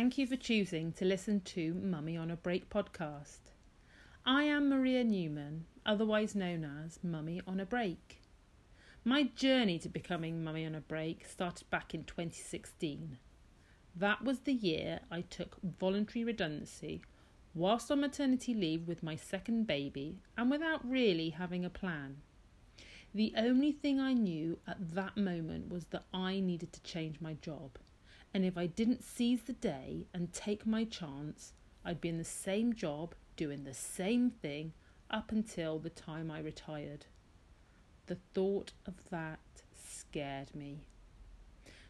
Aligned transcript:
thank 0.00 0.16
you 0.16 0.26
for 0.26 0.36
choosing 0.36 0.92
to 0.92 1.04
listen 1.04 1.42
to 1.42 1.74
Mummy 1.74 2.16
on 2.16 2.30
a 2.30 2.36
Break 2.36 2.70
podcast. 2.70 3.52
I 4.24 4.44
am 4.44 4.70
Maria 4.70 5.04
Newman, 5.04 5.66
otherwise 5.84 6.34
known 6.34 6.64
as 6.64 6.98
Mummy 7.02 7.42
on 7.46 7.60
a 7.60 7.66
Break. 7.66 8.22
My 9.04 9.24
journey 9.24 9.78
to 9.80 9.90
becoming 9.90 10.42
Mummy 10.42 10.64
on 10.64 10.74
a 10.74 10.80
Break 10.80 11.26
started 11.26 11.68
back 11.68 11.92
in 11.92 12.04
2016. 12.04 13.18
That 13.94 14.24
was 14.24 14.38
the 14.38 14.54
year 14.54 15.00
I 15.10 15.20
took 15.20 15.58
voluntary 15.62 16.24
redundancy 16.24 17.02
whilst 17.52 17.90
on 17.90 18.00
maternity 18.00 18.54
leave 18.54 18.88
with 18.88 19.02
my 19.02 19.16
second 19.16 19.66
baby 19.66 20.22
and 20.34 20.50
without 20.50 20.80
really 20.88 21.28
having 21.28 21.62
a 21.62 21.68
plan. 21.68 22.22
The 23.14 23.34
only 23.36 23.72
thing 23.72 24.00
I 24.00 24.14
knew 24.14 24.60
at 24.66 24.94
that 24.94 25.18
moment 25.18 25.68
was 25.68 25.84
that 25.90 26.04
I 26.14 26.40
needed 26.40 26.72
to 26.72 26.82
change 26.84 27.20
my 27.20 27.34
job 27.34 27.72
and 28.32 28.44
if 28.44 28.56
I 28.56 28.66
didn't 28.66 29.04
seize 29.04 29.42
the 29.42 29.52
day 29.52 30.06
and 30.14 30.32
take 30.32 30.66
my 30.66 30.84
chance, 30.84 31.52
I'd 31.84 32.00
be 32.00 32.08
in 32.08 32.18
the 32.18 32.24
same 32.24 32.74
job, 32.74 33.14
doing 33.36 33.64
the 33.64 33.74
same 33.74 34.30
thing 34.30 34.72
up 35.10 35.32
until 35.32 35.78
the 35.78 35.90
time 35.90 36.30
I 36.30 36.40
retired. 36.40 37.06
The 38.06 38.18
thought 38.34 38.72
of 38.86 38.94
that 39.10 39.40
scared 39.74 40.54
me. 40.54 40.84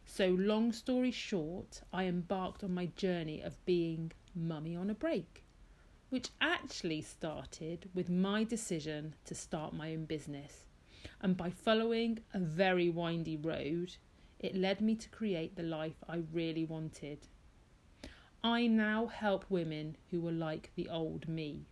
So, 0.07 0.29
long 0.29 0.73
story 0.73 1.11
short, 1.11 1.83
I 1.93 2.05
embarked 2.05 2.65
on 2.65 2.75
my 2.75 2.87
journey 2.87 3.43
of 3.43 3.65
being 3.65 4.13
mummy 4.35 4.75
on 4.75 4.91
a 4.91 4.95
break, 4.95 5.45
which 6.09 6.31
actually 6.41 7.03
started 7.03 7.89
with 7.95 8.09
my 8.09 8.45
decision 8.45 9.15
to 9.27 9.35
start 9.35 9.75
my 9.75 9.93
own 9.93 10.07
business. 10.07 10.65
And 11.21 11.37
by 11.37 11.51
following 11.51 12.21
a 12.33 12.39
very 12.39 12.89
windy 12.89 13.37
road, 13.37 13.97
it 14.41 14.57
led 14.57 14.81
me 14.81 14.97
to 14.97 15.09
create 15.11 15.55
the 15.55 15.63
life 15.63 16.03
I 16.09 16.23
really 16.33 16.65
wanted. 16.65 17.29
I 18.43 18.67
now 18.67 19.07
help 19.07 19.45
women 19.51 19.97
who 20.11 20.27
are 20.27 20.33
like 20.33 20.71
the 20.75 20.89
old 20.89 21.29
me. 21.29 21.67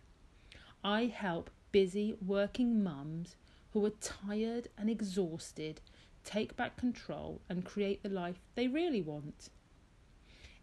I 0.83 1.05
help 1.05 1.49
busy 1.71 2.15
working 2.25 2.83
mums 2.83 3.35
who 3.73 3.85
are 3.85 3.89
tired 3.89 4.69
and 4.77 4.89
exhausted 4.89 5.81
take 6.23 6.55
back 6.55 6.77
control 6.77 7.41
and 7.49 7.65
create 7.65 8.03
the 8.03 8.09
life 8.09 8.39
they 8.53 8.67
really 8.67 9.01
want. 9.01 9.49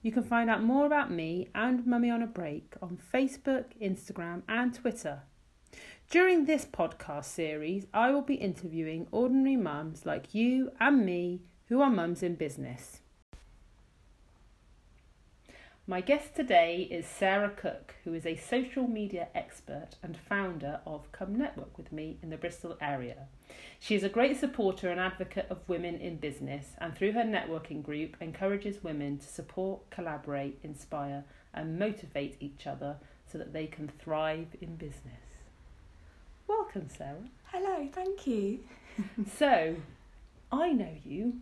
You 0.00 0.10
can 0.10 0.22
find 0.22 0.48
out 0.48 0.62
more 0.62 0.86
about 0.86 1.10
me 1.10 1.48
and 1.54 1.86
Mummy 1.86 2.10
on 2.10 2.22
a 2.22 2.26
Break 2.26 2.74
on 2.80 2.98
Facebook, 3.12 3.66
Instagram, 3.80 4.42
and 4.48 4.72
Twitter. 4.72 5.24
During 6.10 6.44
this 6.44 6.64
podcast 6.64 7.26
series, 7.26 7.86
I 7.92 8.10
will 8.10 8.22
be 8.22 8.34
interviewing 8.34 9.06
ordinary 9.10 9.56
mums 9.56 10.06
like 10.06 10.34
you 10.34 10.70
and 10.80 11.04
me 11.04 11.42
who 11.68 11.80
are 11.80 11.90
mums 11.90 12.22
in 12.22 12.34
business. 12.34 13.00
My 15.86 16.00
guest 16.00 16.34
today 16.34 16.88
is 16.90 17.06
Sarah 17.06 17.52
Cook, 17.54 17.94
who 18.04 18.14
is 18.14 18.24
a 18.24 18.36
social 18.36 18.86
media 18.88 19.28
expert 19.34 19.96
and 20.02 20.16
founder 20.16 20.80
of 20.86 21.12
Come 21.12 21.36
Network 21.36 21.76
with 21.76 21.92
Me 21.92 22.16
in 22.22 22.30
the 22.30 22.38
Bristol 22.38 22.78
area. 22.80 23.28
She 23.80 23.94
is 23.94 24.02
a 24.02 24.08
great 24.08 24.40
supporter 24.40 24.88
and 24.88 24.98
advocate 24.98 25.46
of 25.50 25.68
women 25.68 25.96
in 25.96 26.16
business, 26.16 26.68
and 26.78 26.94
through 26.94 27.12
her 27.12 27.22
networking 27.22 27.82
group, 27.82 28.16
encourages 28.18 28.82
women 28.82 29.18
to 29.18 29.26
support, 29.26 29.90
collaborate, 29.90 30.58
inspire, 30.62 31.24
and 31.52 31.78
motivate 31.78 32.36
each 32.40 32.66
other 32.66 32.96
so 33.30 33.36
that 33.36 33.52
they 33.52 33.66
can 33.66 33.88
thrive 33.88 34.48
in 34.62 34.76
business. 34.76 35.20
Welcome, 36.46 36.88
Sarah. 36.88 37.28
Hello, 37.52 37.88
thank 37.92 38.26
you. 38.26 38.60
so, 39.36 39.76
I 40.50 40.72
know 40.72 40.96
you, 41.04 41.40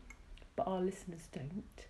but 0.56 0.66
our 0.66 0.80
listeners 0.80 1.28
don't. 1.32 1.86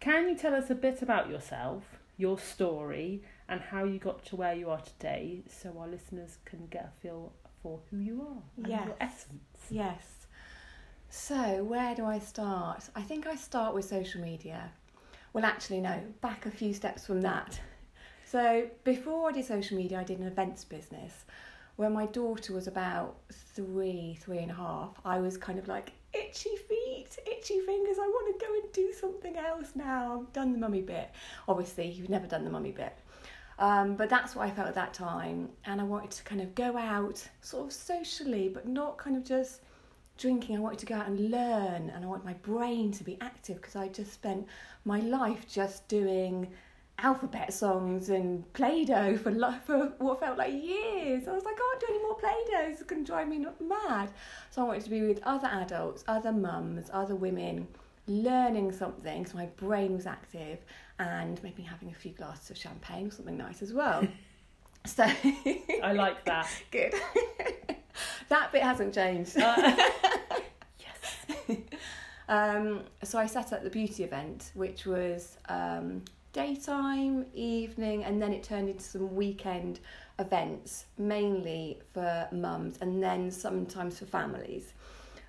Can 0.00 0.28
you 0.28 0.36
tell 0.36 0.54
us 0.54 0.70
a 0.70 0.74
bit 0.74 1.02
about 1.02 1.30
yourself, 1.30 1.84
your 2.16 2.38
story, 2.38 3.22
and 3.48 3.60
how 3.60 3.84
you 3.84 3.98
got 3.98 4.24
to 4.26 4.36
where 4.36 4.54
you 4.54 4.68
are 4.70 4.80
today 4.80 5.42
so 5.48 5.76
our 5.78 5.88
listeners 5.88 6.38
can 6.44 6.66
get 6.66 6.92
a 6.96 7.00
feel 7.00 7.32
for 7.62 7.80
who 7.90 7.98
you 7.98 8.22
are 8.22 8.42
and 8.56 8.66
yes. 8.66 8.86
your 8.86 8.96
essence? 9.00 9.66
Yes. 9.70 10.26
So, 11.08 11.62
where 11.62 11.94
do 11.94 12.06
I 12.06 12.18
start? 12.18 12.88
I 12.96 13.02
think 13.02 13.26
I 13.26 13.36
start 13.36 13.74
with 13.74 13.84
social 13.84 14.20
media. 14.20 14.72
Well, 15.32 15.44
actually, 15.44 15.80
no, 15.80 16.00
back 16.20 16.46
a 16.46 16.50
few 16.50 16.72
steps 16.72 17.06
from 17.06 17.20
that. 17.22 17.60
So, 18.24 18.66
before 18.82 19.28
I 19.28 19.32
did 19.32 19.44
social 19.44 19.76
media, 19.76 20.00
I 20.00 20.04
did 20.04 20.18
an 20.18 20.26
events 20.26 20.64
business. 20.64 21.26
When 21.76 21.92
my 21.92 22.06
daughter 22.06 22.54
was 22.54 22.66
about 22.66 23.16
three, 23.30 24.18
three 24.22 24.38
and 24.38 24.50
a 24.50 24.54
half, 24.54 24.98
I 25.04 25.18
was 25.18 25.36
kind 25.36 25.58
of 25.58 25.68
like, 25.68 25.92
itchy 26.14 26.56
feet, 26.68 27.08
itchy 27.26 27.60
fingers. 27.60 27.98
I 27.98 28.06
want 28.06 28.38
to 28.38 28.46
go 28.46 28.52
and 28.54 28.72
do 28.72 28.92
something 28.92 29.36
else 29.36 29.72
now. 29.74 30.20
I've 30.20 30.32
done 30.32 30.52
the 30.52 30.58
mummy 30.58 30.82
bit. 30.82 31.10
Obviously, 31.48 31.88
you've 31.88 32.10
never 32.10 32.26
done 32.26 32.44
the 32.44 32.50
mummy 32.50 32.72
bit. 32.72 32.98
Um, 33.58 33.96
but 33.96 34.08
that's 34.08 34.34
what 34.34 34.46
I 34.46 34.50
felt 34.50 34.68
at 34.68 34.74
that 34.74 34.94
time. 34.94 35.50
And 35.64 35.80
I 35.80 35.84
wanted 35.84 36.10
to 36.12 36.24
kind 36.24 36.40
of 36.40 36.54
go 36.54 36.76
out 36.76 37.26
sort 37.40 37.66
of 37.66 37.72
socially, 37.72 38.48
but 38.48 38.66
not 38.66 38.98
kind 38.98 39.16
of 39.16 39.24
just 39.24 39.60
drinking. 40.18 40.56
I 40.56 40.60
wanted 40.60 40.78
to 40.80 40.86
go 40.86 40.94
out 40.94 41.06
and 41.06 41.30
learn 41.30 41.90
and 41.90 42.04
I 42.04 42.06
want 42.06 42.24
my 42.24 42.34
brain 42.34 42.92
to 42.92 43.04
be 43.04 43.18
active 43.20 43.56
because 43.56 43.76
I 43.76 43.88
just 43.88 44.12
spent 44.12 44.46
my 44.84 45.00
life 45.00 45.46
just 45.48 45.88
doing 45.88 46.48
alphabet 47.02 47.52
songs 47.52 48.08
and 48.08 48.50
Play-Doh 48.52 49.16
for, 49.16 49.32
for 49.66 49.92
what 49.98 50.20
felt 50.20 50.38
like 50.38 50.52
years. 50.52 51.26
I 51.26 51.32
was 51.32 51.44
like, 51.44 51.54
I 51.54 51.58
can't 51.58 51.80
do 51.80 51.86
any 51.90 52.02
more 52.02 52.14
Play-Doh. 52.14 52.70
It's 52.70 52.82
going 52.84 53.04
to 53.04 53.10
drive 53.10 53.28
me 53.28 53.44
mad. 53.60 54.10
So 54.50 54.62
I 54.62 54.64
wanted 54.64 54.84
to 54.84 54.90
be 54.90 55.02
with 55.02 55.20
other 55.24 55.48
adults, 55.48 56.04
other 56.06 56.32
mums, 56.32 56.90
other 56.92 57.16
women, 57.16 57.66
learning 58.06 58.72
something 58.72 59.24
so 59.26 59.36
my 59.36 59.46
brain 59.46 59.94
was 59.94 60.06
active 60.06 60.58
and 60.98 61.42
maybe 61.42 61.62
having 61.62 61.90
a 61.90 61.94
few 61.94 62.12
glasses 62.12 62.50
of 62.50 62.56
champagne 62.56 63.08
or 63.08 63.10
something 63.10 63.36
nice 63.36 63.62
as 63.62 63.72
well. 63.72 64.06
so 64.84 65.04
I 65.82 65.92
like 65.92 66.24
that. 66.24 66.48
Good. 66.70 66.94
that 68.28 68.52
bit 68.52 68.62
hasn't 68.62 68.94
changed. 68.94 69.38
Uh, 69.38 69.76
yes. 70.78 71.58
Um, 72.28 72.84
so 73.02 73.18
I 73.18 73.26
set 73.26 73.52
up 73.52 73.62
the 73.62 73.70
beauty 73.70 74.04
event, 74.04 74.52
which 74.54 74.86
was 74.86 75.36
um, 75.48 76.02
daytime, 76.32 77.26
evening, 77.34 78.04
and 78.04 78.20
then 78.20 78.32
it 78.32 78.42
turned 78.42 78.68
into 78.68 78.82
some 78.82 79.14
weekend 79.14 79.80
events, 80.18 80.86
mainly 80.98 81.80
for 81.92 82.28
mums 82.32 82.78
and 82.80 83.02
then 83.02 83.30
sometimes 83.30 83.98
for 83.98 84.06
families. 84.06 84.72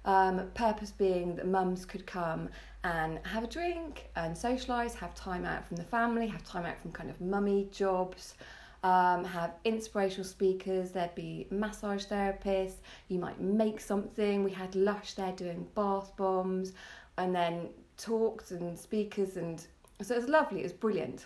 Um, 0.06 0.50
purpose 0.54 0.92
being 0.92 1.36
that 1.38 1.48
mums 1.48 1.86
could 1.86 2.06
come 2.06 2.50
and 2.84 3.20
have 3.26 3.46
a 3.46 3.48
drink 3.48 4.10
and 4.16 4.36
socialise, 4.36 4.94
have 4.96 5.16
time 5.16 5.46
out 5.46 5.66
from 5.66 5.78
the 5.78 5.84
family, 5.84 6.28
have 6.28 6.44
time 6.46 6.66
out 6.66 6.80
from 6.82 6.92
kind 6.92 7.10
of 7.10 7.22
mummy 7.22 7.70
jobs, 7.72 8.36
um, 8.84 9.24
have 9.24 9.54
inspirational 9.64 10.26
speakers, 10.26 10.92
there'd 10.92 11.16
be 11.16 11.48
massage 11.50 12.06
therapists, 12.06 12.82
you 13.08 13.18
might 13.18 13.40
make 13.40 13.80
something. 13.80 14.44
We 14.44 14.52
had 14.52 14.76
Lush 14.76 15.14
there 15.14 15.32
doing 15.32 15.66
bath 15.74 16.12
bombs, 16.18 16.74
and 17.18 17.34
then 17.34 17.70
talks 17.96 18.52
and 18.52 18.78
speakers 18.78 19.38
and 19.38 19.66
so 20.02 20.16
it 20.16 20.22
was 20.22 20.30
lovely, 20.30 20.60
it 20.60 20.64
was 20.64 20.74
brilliant. 20.74 21.26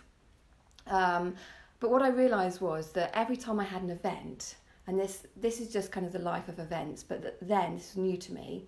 Um, 0.88 1.36
but 1.80 1.92
what 1.92 2.02
I 2.02 2.10
realised 2.10 2.62
was 2.62 2.92
that 2.94 3.12
every 3.14 3.38
time 3.38 3.60
I 3.60 3.64
had 3.64 3.82
an 3.82 3.90
event, 3.90 4.56
and 4.88 5.00
this 5.00 5.26
this 5.36 5.60
is 5.60 5.72
just 5.72 5.92
kind 5.92 6.06
of 6.06 6.14
the 6.14 6.20
life 6.20 6.48
of 6.48 6.60
events, 6.60 7.04
but 7.04 7.38
then 7.42 7.76
this 7.76 7.92
is 7.92 7.98
new 7.98 8.18
to 8.18 8.34
me. 8.34 8.66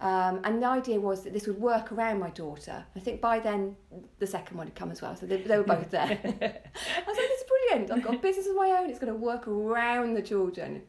Um, 0.00 0.40
and 0.42 0.60
the 0.60 0.66
idea 0.66 0.98
was 0.98 1.22
that 1.22 1.32
this 1.32 1.46
would 1.46 1.60
work 1.60 1.92
around 1.92 2.18
my 2.18 2.30
daughter. 2.30 2.84
I 2.96 2.98
think 2.98 3.20
by 3.20 3.38
then 3.38 3.76
the 4.18 4.26
second 4.26 4.56
one 4.56 4.66
had 4.66 4.74
come 4.74 4.90
as 4.90 5.00
well, 5.00 5.14
so 5.14 5.26
they, 5.26 5.36
they 5.42 5.56
were 5.56 5.62
both 5.62 5.90
there. 5.90 6.02
I 6.24 7.02
was 7.06 7.16
like, 7.16 7.16
"This 7.16 7.40
is 7.40 7.46
brilliant! 7.48 7.92
I've 7.92 8.02
got 8.02 8.14
a 8.16 8.18
business 8.18 8.48
of 8.48 8.56
my 8.56 8.76
own. 8.80 8.90
It's 8.90 8.98
going 8.98 9.12
to 9.12 9.18
work 9.18 9.46
around 9.46 10.14
the 10.14 10.22
children." 10.22 10.82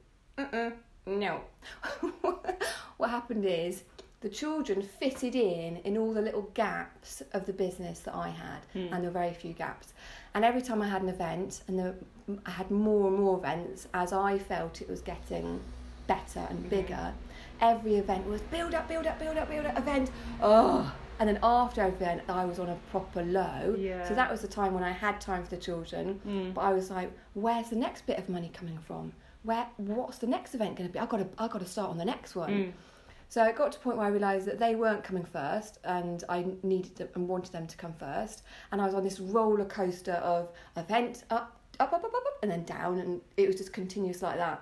No. 1.06 1.42
what 2.98 3.10
happened 3.10 3.46
is 3.46 3.84
the 4.24 4.30
children 4.30 4.82
fitted 4.82 5.36
in 5.36 5.78
in 5.84 5.98
all 5.98 6.14
the 6.14 6.22
little 6.22 6.50
gaps 6.54 7.22
of 7.34 7.46
the 7.46 7.52
business 7.52 8.00
that 8.00 8.16
I 8.16 8.30
had, 8.30 8.62
mm. 8.74 8.90
and 8.92 9.04
there 9.04 9.12
were 9.12 9.20
very 9.20 9.34
few 9.34 9.52
gaps. 9.52 9.94
And 10.34 10.46
every 10.46 10.62
time 10.62 10.82
I 10.82 10.88
had 10.88 11.02
an 11.02 11.10
event, 11.10 11.62
and 11.68 11.78
there, 11.78 11.96
I 12.46 12.52
had 12.52 12.72
more 12.72 13.10
and 13.10 13.20
more 13.20 13.38
events 13.38 13.90
as 13.94 14.14
I 14.14 14.40
felt 14.40 14.82
it 14.82 14.90
was 14.90 15.02
getting 15.02 15.60
better 16.08 16.40
and 16.50 16.60
hmm. 16.60 16.70
bigger. 16.70 17.14
Every 17.60 17.96
event 17.96 18.26
was 18.28 18.42
build 18.44 18.74
up, 18.74 18.88
build 18.88 19.06
up, 19.06 19.20
build 19.20 19.38
up, 19.38 19.50
build 19.50 19.66
up, 19.66 19.78
event. 19.78 20.10
Oh, 20.42 20.92
And 21.20 21.30
then 21.30 21.40
after 21.44 21.82
every 21.82 21.96
event, 21.96 22.22
I 22.30 22.46
was 22.46 22.60
on 22.60 22.70
a 22.70 22.76
proper 22.92 23.24
low. 23.24 23.76
Yeah. 23.78 24.08
So 24.08 24.16
that 24.16 24.32
was 24.32 24.42
the 24.42 24.48
time 24.48 24.74
when 24.74 24.84
I 24.84 24.92
had 24.92 25.22
time 25.22 25.44
for 25.44 25.50
the 25.50 25.62
children. 25.62 26.20
Mm. 26.28 26.54
But 26.54 26.62
I 26.62 26.74
was 26.74 26.90
like, 26.90 27.12
where's 27.34 27.70
the 27.70 27.76
next 27.76 28.06
bit 28.06 28.18
of 28.18 28.28
money 28.30 28.52
coming 28.54 28.80
from? 28.80 29.14
Where 29.44 29.68
what's 29.78 30.18
the 30.18 30.28
next 30.28 30.56
event 30.56 30.78
going 30.78 30.90
to 30.90 30.94
be? 30.94 31.00
I 31.00 31.06
got 31.06 31.18
to 31.18 31.28
I 31.38 31.48
got 31.48 31.60
to 31.60 31.68
start 31.68 31.90
on 31.90 31.98
the 31.98 32.06
next 32.06 32.36
one. 32.36 32.50
Mm. 32.50 32.72
So 33.34 33.44
it 33.44 33.56
got 33.56 33.72
to 33.72 33.80
a 33.80 33.82
point 33.82 33.98
where 33.98 34.06
I 34.06 34.10
realised 34.12 34.46
that 34.46 34.60
they 34.60 34.76
weren't 34.76 35.04
coming 35.04 35.26
first, 35.26 35.80
and 35.84 36.24
I 36.30 36.46
needed 36.62 36.96
them 36.98 37.08
and 37.16 37.28
wanted 37.28 37.52
them 37.52 37.66
to 37.66 37.76
come 37.76 37.94
first. 37.94 38.44
And 38.72 38.80
I 38.80 38.86
was 38.86 38.94
on 38.94 39.04
this 39.04 39.20
roller 39.20 39.66
coaster 39.66 40.22
of 40.34 40.52
event 40.78 41.24
up, 41.32 41.60
up, 41.80 41.94
up, 41.94 42.04
up, 42.04 42.14
up, 42.14 42.24
up, 42.28 42.38
and 42.44 42.52
then 42.52 42.64
down, 42.64 43.00
and 43.00 43.22
it 43.36 43.48
was 43.48 43.56
just 43.56 43.74
continuous 43.74 44.22
like 44.22 44.38
that. 44.38 44.62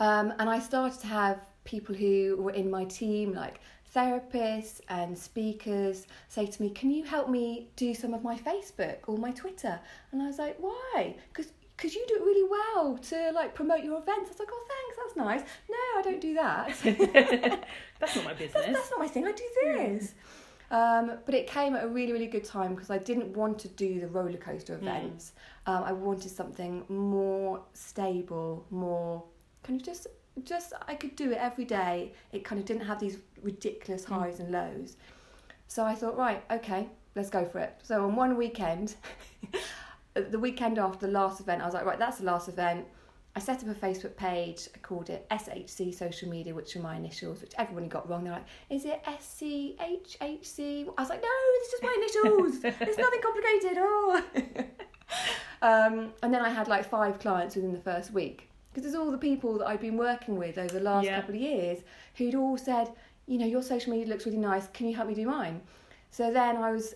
Um, 0.00 0.32
and 0.38 0.48
I 0.48 0.60
started 0.60 0.98
to 1.00 1.06
have 1.08 1.44
people 1.64 1.94
who 1.94 2.38
were 2.38 2.52
in 2.52 2.70
my 2.70 2.86
team, 2.86 3.34
like 3.34 3.60
therapists 3.94 4.80
and 4.88 5.18
speakers, 5.18 6.06
say 6.28 6.46
to 6.46 6.62
me, 6.62 6.70
"Can 6.70 6.90
you 6.90 7.04
help 7.04 7.28
me 7.28 7.68
do 7.76 7.92
some 7.92 8.14
of 8.14 8.22
my 8.22 8.38
Facebook 8.38 9.00
or 9.06 9.18
my 9.18 9.30
Twitter?" 9.30 9.78
And 10.10 10.22
I 10.22 10.26
was 10.26 10.38
like, 10.38 10.56
"Why?" 10.58 11.16
Because 11.28 11.52
because 11.82 11.96
you 11.96 12.04
do 12.06 12.14
it 12.14 12.22
really 12.22 12.48
well 12.48 12.96
to 12.96 13.32
like 13.32 13.54
promote 13.54 13.82
your 13.82 13.98
events. 13.98 14.28
I 14.28 14.32
was 14.32 14.38
like, 14.38 14.48
"Oh, 14.52 14.64
thanks, 14.68 14.96
that's 15.02 15.16
nice." 15.16 15.42
No, 15.68 15.76
I 15.98 16.02
don't 16.04 16.20
do 16.20 16.34
that. 16.34 17.66
That's 18.00 18.14
not 18.16 18.24
my 18.24 18.34
business. 18.34 18.66
that's 18.66 18.90
not 18.90 18.98
my 19.00 19.08
thing. 19.08 19.26
I 19.26 19.32
do 19.32 19.44
this. 19.64 20.14
Um, 20.70 21.18
but 21.26 21.34
it 21.34 21.46
came 21.46 21.74
at 21.76 21.84
a 21.84 21.88
really, 21.88 22.12
really 22.12 22.26
good 22.28 22.44
time 22.44 22.74
because 22.74 22.90
I 22.90 22.98
didn't 22.98 23.36
want 23.36 23.58
to 23.60 23.68
do 23.68 24.00
the 24.00 24.08
roller 24.08 24.38
coaster 24.38 24.74
events. 24.74 25.32
Um, 25.66 25.82
I 25.84 25.92
wanted 25.92 26.30
something 26.30 26.84
more 26.88 27.62
stable, 27.74 28.64
more 28.70 29.22
kind 29.64 29.78
of 29.80 29.84
just, 29.84 30.06
just 30.44 30.72
I 30.88 30.94
could 30.94 31.14
do 31.14 31.30
it 31.30 31.38
every 31.38 31.64
day. 31.66 32.12
It 32.32 32.42
kind 32.44 32.58
of 32.60 32.64
didn't 32.66 32.86
have 32.86 32.98
these 33.00 33.18
ridiculous 33.42 34.04
Mm. 34.06 34.18
highs 34.18 34.40
and 34.40 34.50
lows. 34.50 34.96
So 35.68 35.84
I 35.84 35.94
thought, 35.94 36.16
right, 36.16 36.42
okay, 36.50 36.88
let's 37.16 37.28
go 37.30 37.44
for 37.44 37.58
it. 37.60 37.74
So 37.82 38.04
on 38.04 38.16
one 38.16 38.36
weekend, 38.36 38.94
the 40.14 40.38
weekend 40.38 40.78
after 40.78 41.06
the 41.06 41.12
last 41.12 41.40
event, 41.40 41.62
I 41.62 41.64
was 41.64 41.74
like, 41.74 41.84
right, 41.84 41.98
that's 41.98 42.18
the 42.18 42.24
last 42.24 42.48
event. 42.48 42.86
I 43.34 43.40
set 43.40 43.62
up 43.62 43.68
a 43.70 43.74
Facebook 43.74 44.14
page. 44.16 44.68
I 44.74 44.78
called 44.78 45.08
it 45.08 45.26
SHC 45.30 45.94
Social 45.94 46.28
Media, 46.28 46.54
which 46.54 46.76
are 46.76 46.80
my 46.80 46.96
initials, 46.96 47.40
which 47.40 47.52
everybody 47.56 47.86
got 47.86 48.06
wrong. 48.06 48.24
They're 48.24 48.34
like, 48.34 48.44
"Is 48.68 48.84
it 48.84 49.02
SCHHC?" 49.06 50.88
I 50.98 51.00
was 51.00 51.08
like, 51.08 51.22
"No, 51.22 51.28
it's 51.56 51.70
just 51.70 51.82
my 51.82 51.94
initials. 51.96 52.64
it's 52.64 52.98
nothing 52.98 53.20
complicated." 53.22 53.78
Oh. 53.78 54.22
um, 55.62 56.12
and 56.22 56.32
then 56.34 56.42
I 56.42 56.50
had 56.50 56.68
like 56.68 56.84
five 56.88 57.18
clients 57.18 57.56
within 57.56 57.72
the 57.72 57.80
first 57.80 58.12
week 58.12 58.50
because 58.70 58.82
there's 58.82 58.94
all 58.94 59.10
the 59.10 59.18
people 59.18 59.56
that 59.58 59.66
I've 59.66 59.80
been 59.80 59.96
working 59.96 60.36
with 60.36 60.58
over 60.58 60.72
the 60.74 60.80
last 60.80 61.04
Yeah. 61.06 61.16
couple 61.20 61.34
of 61.34 61.40
years 61.40 61.80
who'd 62.16 62.34
all 62.34 62.58
said, 62.58 62.92
"You 63.26 63.38
know, 63.38 63.46
your 63.46 63.62
social 63.62 63.92
media 63.92 64.08
looks 64.08 64.26
really 64.26 64.38
nice. 64.38 64.68
Can 64.68 64.88
you 64.88 64.94
help 64.94 65.08
me 65.08 65.14
do 65.14 65.26
mine?" 65.26 65.62
So 66.10 66.30
then 66.30 66.58
I 66.58 66.70
was 66.70 66.94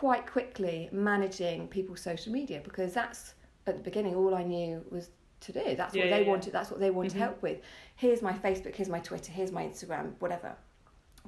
quite 0.00 0.26
quickly 0.26 0.88
managing 0.92 1.68
people's 1.68 2.00
social 2.00 2.32
media 2.32 2.58
because 2.64 2.94
that's 2.94 3.34
at 3.66 3.76
the 3.76 3.82
beginning 3.82 4.14
all 4.14 4.34
I 4.34 4.42
knew 4.42 4.82
was 4.90 5.10
to 5.40 5.52
do. 5.52 5.74
That's 5.76 5.94
Yeah, 5.94 6.04
what 6.04 6.10
they 6.16 6.22
yeah. 6.22 6.28
wanted. 6.30 6.52
That's 6.54 6.70
what 6.70 6.80
they 6.80 6.90
wanted 6.90 7.12
Mhm. 7.12 7.18
help 7.18 7.42
with. 7.42 7.60
Here's 7.96 8.22
my 8.22 8.32
Facebook. 8.32 8.74
Here's 8.74 8.88
my 8.88 9.00
Twitter. 9.00 9.30
Here's 9.30 9.52
my 9.52 9.62
Instagram. 9.62 10.14
Whatever. 10.18 10.56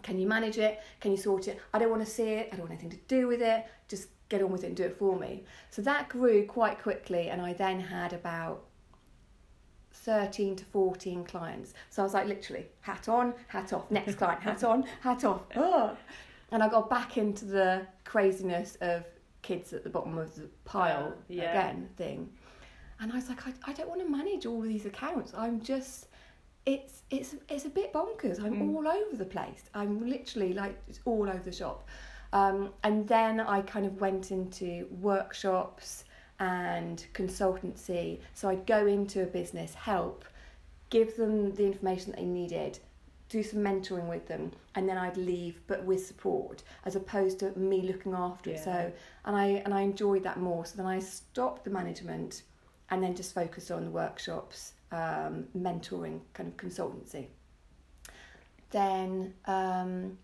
Can 0.02 0.18
you 0.18 0.26
manage 0.26 0.56
it? 0.56 0.80
Can 1.00 1.10
you 1.10 1.18
sort 1.18 1.48
it? 1.48 1.60
I 1.74 1.78
don't 1.78 1.90
want 1.90 2.02
to 2.02 2.10
see 2.10 2.30
it. 2.30 2.48
I 2.50 2.56
don't 2.56 2.60
want 2.66 2.72
anything 2.72 2.98
to 2.98 3.04
do 3.08 3.28
with 3.28 3.42
it. 3.42 3.66
Just 3.88 4.08
get 4.30 4.40
on 4.40 4.50
with 4.50 4.64
it 4.64 4.68
and 4.68 4.76
do 4.76 4.84
it 4.84 4.96
for 4.96 5.18
me. 5.18 5.44
So 5.68 5.82
that 5.82 6.08
grew 6.08 6.46
quite 6.46 6.78
quickly, 6.80 7.28
and 7.28 7.42
I 7.42 7.52
then 7.52 7.78
had 7.78 8.14
about 8.14 8.64
13 9.92 10.56
to 10.56 10.64
14 10.64 11.24
clients. 11.24 11.74
So 11.90 12.00
I 12.00 12.04
was 12.04 12.14
like, 12.14 12.26
literally, 12.26 12.68
hat 12.80 13.06
on, 13.06 13.34
hat 13.48 13.74
off. 13.74 13.90
Next 13.90 14.14
client, 14.16 14.40
hat 14.42 14.64
on, 14.64 14.84
hat 15.02 15.24
off. 15.24 15.42
Oh. 15.56 15.94
And 16.52 16.62
I 16.62 16.68
got 16.68 16.88
back 16.90 17.16
into 17.16 17.44
the 17.46 17.86
craziness 18.04 18.76
of 18.80 19.04
kids 19.42 19.72
at 19.72 19.82
the 19.82 19.90
bottom 19.90 20.16
of 20.18 20.34
the 20.36 20.48
pile 20.64 21.14
yeah. 21.28 21.50
again 21.50 21.88
thing. 21.96 22.28
And 23.00 23.10
I 23.10 23.16
was 23.16 23.28
like, 23.28 23.46
I, 23.48 23.52
I 23.66 23.72
don't 23.72 23.88
want 23.88 24.00
to 24.00 24.08
manage 24.08 24.46
all 24.46 24.60
these 24.60 24.86
accounts. 24.86 25.32
I'm 25.36 25.60
just, 25.60 26.06
it's 26.66 27.02
it's 27.10 27.34
it's 27.48 27.64
a 27.64 27.68
bit 27.70 27.92
bonkers. 27.92 28.38
I'm 28.40 28.54
Mm. 28.54 28.76
all 28.76 28.86
over 28.86 29.16
the 29.16 29.24
place. 29.24 29.64
I'm 29.74 30.08
literally 30.08 30.52
like 30.52 30.80
it's 30.88 31.00
all 31.04 31.28
over 31.28 31.42
the 31.42 31.50
shop. 31.52 31.88
Um, 32.32 32.70
and 32.84 33.06
then 33.08 33.40
I 33.40 33.62
kind 33.62 33.84
of 33.84 34.00
went 34.00 34.30
into 34.30 34.86
workshops 35.00 36.04
and 36.38 37.04
consultancy. 37.12 38.20
So 38.34 38.48
I'd 38.48 38.66
go 38.66 38.86
into 38.86 39.22
a 39.22 39.26
business, 39.26 39.74
help, 39.74 40.24
give 40.90 41.16
them 41.16 41.54
the 41.54 41.64
information 41.66 42.12
that 42.12 42.18
they 42.20 42.24
needed, 42.24 42.78
do 43.32 43.42
some 43.42 43.60
mentoring 43.60 44.08
with 44.08 44.28
them, 44.28 44.52
and 44.74 44.88
then 44.88 44.98
I'd 44.98 45.16
leave, 45.16 45.60
but 45.66 45.84
with 45.84 46.06
support, 46.06 46.62
as 46.84 46.96
opposed 46.96 47.38
to 47.40 47.58
me 47.58 47.80
looking 47.82 48.12
after 48.12 48.50
it. 48.50 48.60
So 48.62 48.92
and 49.24 49.36
I 49.36 49.46
and 49.64 49.72
I 49.72 49.80
enjoyed 49.80 50.22
that 50.24 50.38
more. 50.38 50.66
So 50.66 50.76
then 50.76 50.86
I 50.86 50.98
stopped 50.98 51.64
the 51.64 51.70
management, 51.70 52.42
and 52.90 53.02
then 53.02 53.16
just 53.16 53.34
focused 53.34 53.70
on 53.70 53.84
the 53.86 53.90
workshops, 53.90 54.74
um, 54.92 55.46
mentoring, 55.56 56.20
kind 56.34 56.48
of 56.48 56.56
consultancy. 56.58 57.28
Then 58.70 59.32
um, 59.46 60.18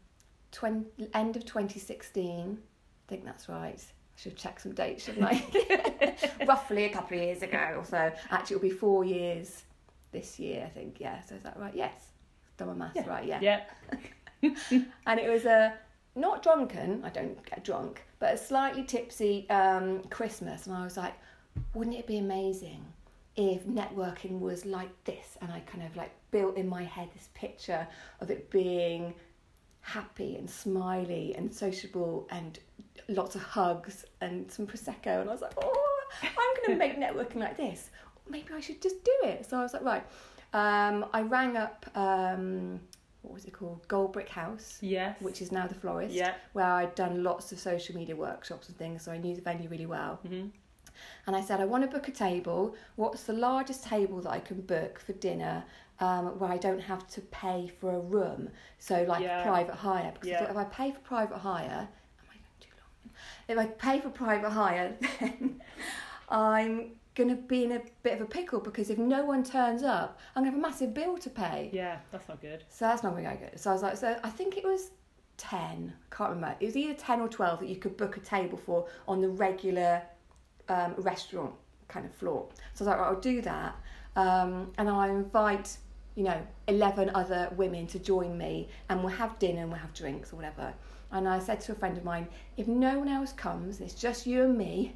20, 0.52 1.08
end 1.14 1.37
of 1.37 1.44
2016, 1.44 2.58
I 2.58 3.08
think 3.08 3.25
that's 3.25 3.49
right. 3.49 3.82
I 3.82 4.20
should 4.20 4.37
check 4.37 4.60
some 4.60 4.72
dates, 4.75 5.05
shouldn't 5.05 5.25
I? 5.25 6.14
Roughly 6.46 6.84
a 6.84 6.90
couple 6.90 7.16
of 7.16 7.22
years 7.22 7.43
ago 7.43 7.76
or 7.78 7.84
so. 7.84 8.12
Actually, 8.31 8.56
it'll 8.56 8.69
be 8.69 8.70
four 8.70 9.05
years 9.05 9.62
this 10.12 10.38
year, 10.38 10.64
I 10.66 10.70
think. 10.70 11.00
Yeah, 11.00 11.22
so 11.22 11.37
is 11.37 11.43
that 11.43 11.58
right? 11.58 11.75
Yes. 11.75 12.12
Done 12.58 12.69
my 12.69 12.75
maths 12.75 12.96
Yeah. 12.96 13.08
right, 13.08 13.26
yeah. 13.26 13.40
Yeah. 13.40 13.64
And 15.06 15.19
it 15.19 15.28
was 15.28 15.46
a 15.46 15.75
not 16.14 16.43
drunken, 16.43 17.02
I 17.05 17.10
don't 17.10 17.43
get 17.49 17.64
drunk, 17.64 18.02
but 18.19 18.34
a 18.34 18.37
slightly 18.37 18.82
tipsy 18.84 19.49
um, 19.50 20.02
Christmas. 20.10 20.66
And 20.66 20.76
I 20.76 20.84
was 20.84 20.96
like, 20.96 21.14
wouldn't 21.75 21.96
it 21.96 22.06
be 22.06 22.19
amazing 22.19 22.84
if 23.37 23.64
networking 23.66 24.40
was 24.40 24.66
like 24.66 24.90
this? 25.05 25.38
And 25.40 25.50
I 25.52 25.60
kind 25.60 25.84
of 25.84 25.96
like 25.96 26.12
built 26.31 26.56
in 26.56 26.69
my 26.69 26.84
head 26.84 27.08
this 27.14 27.28
picture 27.34 27.87
of 28.20 28.31
it 28.31 28.50
being 28.50 29.14
happy 29.81 30.37
and 30.37 30.49
smiley 30.50 31.34
and 31.37 31.52
sociable 31.55 32.26
and 32.31 32.58
lots 33.08 33.34
of 33.34 33.43
hugs 33.43 34.05
and 34.20 34.50
some 34.50 34.66
prosecco. 34.66 35.20
And 35.20 35.31
I 35.31 35.32
was 35.32 35.40
like, 35.43 35.55
oh, 35.56 36.00
I'm 36.22 36.66
going 36.66 36.78
to 36.78 36.87
make 36.87 36.99
networking 36.99 37.37
like 37.40 37.56
this. 37.56 37.90
Maybe 38.28 38.49
I 38.55 38.60
should 38.60 38.82
just 38.82 39.02
do 39.05 39.14
it. 39.25 39.49
So 39.49 39.58
I 39.58 39.62
was 39.62 39.72
like, 39.72 39.82
right. 39.84 40.05
Um, 40.52 41.06
I 41.12 41.22
rang 41.22 41.56
up. 41.56 41.86
Um, 41.94 42.81
what 43.22 43.34
was 43.34 43.44
it 43.44 43.52
called? 43.52 43.86
Goldbrick 43.88 44.28
House 44.28 44.78
Yes. 44.81 45.20
which 45.20 45.43
is 45.43 45.52
now 45.52 45.67
the 45.67 45.74
florist, 45.74 46.14
Yeah. 46.14 46.34
where 46.52 46.67
I'd 46.67 46.94
done 46.94 47.22
lots 47.22 47.52
of 47.52 47.58
social 47.58 47.94
media 47.94 48.17
workshops 48.17 48.69
and 48.69 48.76
things, 48.78 49.02
so 49.02 49.12
I 49.12 49.19
knew 49.19 49.34
the 49.34 49.43
venue 49.43 49.69
really 49.69 49.86
well. 49.86 50.17
hmm 50.26 50.46
And 51.26 51.36
I 51.36 51.43
said, 51.43 51.60
I 51.60 51.64
want 51.67 51.84
to 51.84 51.90
book 51.90 52.08
a 52.08 52.12
table. 52.12 52.74
What's 52.96 53.24
the 53.24 53.32
largest 53.34 53.84
table 53.84 54.20
that 54.22 54.31
I 54.31 54.40
can 54.40 54.60
book 54.62 54.98
for 54.98 55.12
dinner 55.12 55.64
um, 56.00 56.38
where 56.38 56.50
I 56.50 56.56
don't 56.56 56.81
have 56.81 57.06
to 57.08 57.20
pay 57.22 57.69
for 57.69 57.90
a 57.94 58.00
room? 58.00 58.48
So, 58.78 59.02
like 59.02 59.22
Yeah. 59.22 59.43
private 59.43 59.74
hire. 59.74 60.12
Because 60.14 60.31
I 60.31 60.36
thought 60.36 60.50
if 60.50 60.56
I 60.56 60.64
pay 60.64 60.93
for 60.93 61.00
private 61.00 61.38
hire, 61.38 61.88
am 62.20 62.28
I 62.31 62.34
going 62.34 62.58
too 62.60 62.70
long? 62.81 63.10
If 63.48 63.58
I 63.58 63.67
pay 63.67 64.00
for 64.00 64.10
private 64.10 64.50
hire, 64.50 64.96
then 65.20 65.60
I'm 66.31 66.93
going 67.19 67.29
to 67.29 67.34
be 67.34 67.65
in 67.65 67.72
a 67.72 67.82
bit 68.03 68.15
of 68.15 68.20
a 68.20 68.25
pickle 68.25 68.60
because 68.60 68.89
if 68.89 68.96
no 68.96 69.25
one 69.25 69.43
turns 69.43 69.82
up, 69.82 70.19
I'm 70.34 70.44
going 70.44 70.53
to 70.53 70.56
have 70.56 70.65
a 70.65 70.69
massive 70.70 70.94
bill 70.94 71.19
to 71.19 71.29
pay. 71.29 71.69
Yeah, 71.72 71.98
that's 72.13 72.29
not 72.29 72.41
good. 72.41 72.65
So 72.70 72.87
that's 72.87 73.03
not 73.03 73.13
going 73.13 73.25
to 73.25 73.31
go 73.31 73.37
good. 73.37 73.60
So 73.60 73.70
I 73.70 73.72
was 73.75 73.82
like, 73.82 73.96
so 73.96 74.19
I 74.22 74.31
think 74.31 74.56
it 74.56 74.65
was 74.65 74.93
10, 75.37 75.93
can't 76.10 76.31
remember. 76.31 76.56
It 76.60 76.67
was 76.67 76.77
either 76.77 76.94
10 76.94 77.20
or 77.20 77.29
12 77.29 77.60
that 77.60 77.69
you 77.69 77.77
could 77.77 77.96
book 77.96 78.17
a 78.17 78.20
table 78.20 78.56
for 78.56 78.87
on 79.08 79.20
the 79.20 79.29
regular 79.29 80.03
um, 80.69 80.94
restaurant 80.98 81.53
kind 81.89 82.06
of 82.06 82.15
floor. 82.15 82.48
So 82.75 82.84
I 82.84 82.89
was 82.89 82.96
like, 82.96 82.98
right, 82.98 83.08
I'll 83.08 83.20
do 83.20 83.43
that. 83.43 83.77
Um, 84.15 84.72
and 84.79 84.89
I'll 84.89 85.10
invite, 85.10 85.77
you 86.15 86.22
know, 86.22 86.41
11 86.69 87.10
other 87.15 87.51
women 87.56 87.89
to 87.89 87.98
join 87.98 88.39
me 88.39 88.69
and 88.89 89.01
we'll 89.01 89.15
have 89.15 89.39
dinner 89.41 89.63
and 89.63 89.70
we'll 89.70 89.81
have 89.81 89.93
drinks 89.93 90.32
or 90.32 90.37
whatever. 90.37 90.72
And 91.10 91.27
I 91.27 91.38
said 91.38 91.60
to 91.62 91.72
a 91.72 91.74
friend 91.74 91.96
of 91.96 92.05
mine, 92.05 92.29
if 92.56 92.69
no 92.69 92.98
one 92.98 93.08
else 93.08 93.32
comes, 93.32 93.81
it's 93.81 93.94
just 93.94 94.27
you 94.27 94.43
and 94.44 94.58
me, 94.58 94.94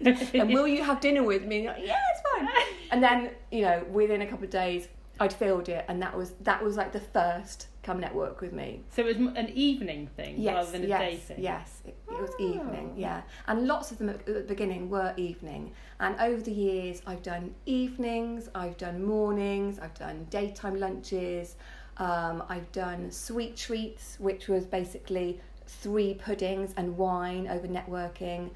and 0.00 0.52
will 0.54 0.66
you 0.66 0.82
have 0.82 1.00
dinner 1.00 1.22
with 1.22 1.44
me? 1.44 1.68
Like, 1.68 1.82
yeah, 1.84 1.98
it's 2.12 2.22
fine. 2.32 2.48
And 2.92 3.00
then, 3.02 3.30
you 3.52 3.62
know, 3.62 3.84
within 3.92 4.22
a 4.22 4.26
couple 4.26 4.44
of 4.44 4.50
days, 4.50 4.88
I'd 5.20 5.32
filled 5.32 5.68
it, 5.68 5.84
and 5.88 6.00
that 6.02 6.16
was 6.16 6.32
that 6.40 6.64
was 6.64 6.76
like 6.76 6.92
the 6.92 6.98
first 7.00 7.66
come 7.82 8.00
network 8.00 8.40
with 8.40 8.52
me. 8.54 8.80
So 8.90 9.02
it 9.02 9.06
was 9.06 9.16
an 9.36 9.50
evening 9.54 10.08
thing 10.16 10.36
Yes, 10.40 10.54
rather 10.54 10.72
than 10.72 10.84
a 10.84 10.88
yes, 10.88 11.00
day 11.00 11.16
thing. 11.16 11.36
yes. 11.42 11.82
It, 11.86 11.94
it 12.10 12.20
was 12.20 12.30
Oh. 12.40 12.42
evening, 12.42 12.94
yeah. 12.96 13.20
And 13.46 13.66
lots 13.66 13.90
of 13.92 13.98
them 13.98 14.08
at 14.08 14.24
the 14.26 14.40
beginning 14.48 14.88
were 14.90 15.12
evening. 15.16 15.72
And 16.00 16.18
over 16.20 16.40
the 16.42 16.50
years, 16.52 17.00
I've 17.06 17.22
done 17.22 17.54
evenings, 17.66 18.48
I've 18.54 18.76
done 18.78 19.04
mornings, 19.04 19.78
I've 19.78 19.94
done 19.94 20.26
daytime 20.30 20.80
lunches, 20.80 21.56
um, 21.98 22.42
I've 22.48 22.70
done 22.72 23.10
sweet 23.12 23.56
treats, 23.56 24.16
which 24.18 24.48
was 24.48 24.64
basically 24.64 25.40
three 25.70 26.14
puddings 26.14 26.74
and 26.76 26.96
wine 26.96 27.46
over 27.48 27.66
networking. 27.66 28.50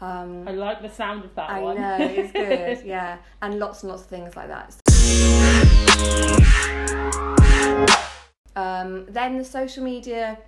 Um, 0.00 0.48
I 0.48 0.52
like 0.52 0.80
the 0.80 0.88
sound 0.88 1.24
of 1.24 1.34
that 1.34 1.50
I 1.50 1.60
one. 1.60 1.76
know, 1.76 1.98
it's 2.00 2.32
good, 2.80 2.86
yeah. 2.86 3.18
And 3.42 3.58
lots 3.58 3.82
and 3.82 3.90
lots 3.90 4.02
of 4.02 4.08
things 4.08 4.34
like 4.36 4.48
that. 4.48 4.76
Um, 8.56 9.06
then 9.08 9.36
the 9.38 9.44
social 9.44 9.84
media 9.84 10.38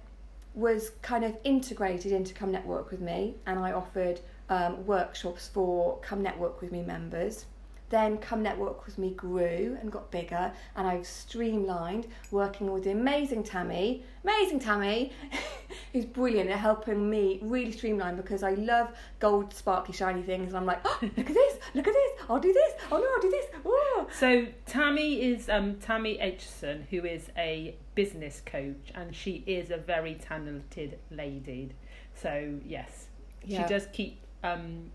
was 0.55 0.91
kind 1.03 1.25
of 1.25 1.37
integrated 1.45 2.13
into 2.13 2.35
Come 2.35 2.53
Network 2.53 2.91
with 2.91 3.01
Me, 3.01 3.35
and 3.47 3.59
I 3.59 3.73
offered 3.73 4.21
um, 4.49 4.85
workshops 4.87 5.49
for 5.49 5.99
Come 6.01 6.23
Network 6.23 6.61
with 6.61 6.73
Me 6.73 6.83
members. 6.83 7.47
Then 7.93 8.17
Come 8.17 8.43
Network 8.43 8.87
with 8.87 8.97
Me 8.97 9.11
grew 9.11 9.77
and 9.79 9.93
got 9.93 10.11
bigger, 10.11 10.51
and 10.77 10.89
I've 10.89 11.07
streamlined 11.07 12.07
working 12.31 12.73
with 12.73 12.85
the 12.85 12.93
amazing 12.93 13.45
Tammy, 13.45 14.03
amazing 14.25 14.61
Tammy, 14.61 15.13
who's 15.93 16.07
brilliant 16.07 16.49
at 16.49 16.59
helping 16.59 17.11
me 17.11 17.39
really 17.43 17.71
streamline 17.71 18.17
because 18.17 18.43
I 18.43 18.53
love 18.53 18.89
gold, 19.19 19.53
sparkly, 19.53 19.93
shiny 19.93 20.23
things, 20.23 20.49
and 20.49 20.57
I'm 20.57 20.65
like, 20.65 20.81
oh, 20.87 20.99
look 21.03 21.19
at 21.29 21.35
this, 21.35 21.59
look 21.75 21.87
at 21.87 21.93
this, 21.93 22.11
I'll 22.31 22.41
do 22.41 22.55
this, 22.55 22.73
oh 22.91 22.97
no, 22.97 23.07
I'll 23.15 23.21
do 23.21 23.31
this. 23.31 23.45
Whoa. 23.63 24.07
So 24.19 24.47
Tammy 24.65 25.23
is 25.23 25.51
um, 25.51 25.75
Tammy 25.77 26.17
Aitchison, 26.17 26.87
who 26.89 27.05
is 27.05 27.29
a 27.37 27.77
business 27.95 28.41
coach, 28.47 28.91
and 28.95 29.15
she 29.15 29.45
is 29.47 29.71
a 29.71 29.77
very 29.77 30.15
talented 30.15 30.99
lady. 31.11 31.73
So 32.15 32.59
yes, 32.65 33.09
Yeah. 33.45 33.63
she 33.67 33.69
does 33.69 33.87
keep 33.93 34.23
um, 34.43 34.91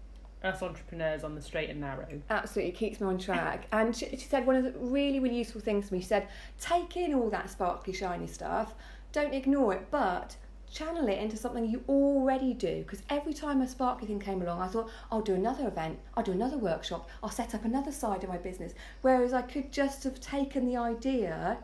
us 0.47 0.61
entrepreneurs 0.63 1.23
on 1.23 1.35
the 1.35 1.41
straight 1.41 1.69
and 1.69 1.79
narrow. 1.81 2.07
absolutely 2.29 2.71
keeps 2.73 2.99
me 2.99 3.07
on 3.07 3.17
track. 3.17 3.67
And 3.71 3.95
she, 3.95 4.07
she 4.11 4.17
said 4.27 4.45
one 4.47 4.55
of 4.55 4.63
the 4.63 4.71
really, 4.79 5.19
really 5.19 5.37
useful 5.37 5.61
things 5.61 5.87
to 5.87 5.93
me. 5.93 5.99
She 5.99 6.07
said, 6.07 6.27
take 6.59 6.97
in 6.97 7.13
all 7.13 7.29
that 7.29 7.49
sparkly, 7.49 7.93
shiny 7.93 8.27
stuff, 8.27 8.73
don't 9.11 9.33
ignore 9.33 9.73
it, 9.73 9.87
but 9.91 10.35
channel 10.71 11.07
it 11.07 11.17
into 11.17 11.37
something 11.37 11.65
you 11.69 11.83
already 11.87 12.53
do. 12.53 12.83
Because 12.83 13.01
every 13.09 13.33
time 13.33 13.61
a 13.61 13.67
sparkly 13.67 14.07
thing 14.07 14.19
came 14.19 14.41
along, 14.41 14.61
I 14.61 14.67
thought, 14.67 14.89
I'll 15.11 15.21
do 15.21 15.33
another 15.33 15.67
event, 15.67 15.97
I'll 16.15 16.23
do 16.23 16.33
another 16.33 16.57
workshop, 16.57 17.09
I'll 17.23 17.29
set 17.29 17.55
up 17.55 17.63
another 17.65 17.91
side 17.91 18.23
of 18.23 18.29
my 18.29 18.37
business. 18.37 18.73
Whereas 19.01 19.33
I 19.33 19.43
could 19.43 19.71
just 19.71 20.03
have 20.03 20.19
taken 20.19 20.65
the 20.65 20.77
idea. 20.77 21.57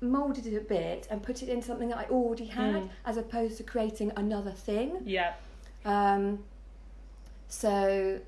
Moulded 0.00 0.46
it 0.46 0.56
a 0.56 0.60
bit 0.60 1.08
and 1.10 1.20
put 1.20 1.42
it 1.42 1.48
into 1.48 1.66
something 1.66 1.88
that 1.88 1.98
I 1.98 2.04
already 2.04 2.44
had, 2.46 2.74
Mm. 2.84 2.88
as 3.04 3.16
opposed 3.16 3.56
to 3.56 3.64
creating 3.64 4.12
another 4.16 4.52
thing. 4.52 5.02
Yeah, 5.04 5.32
Um, 5.84 6.44
so 7.48 8.20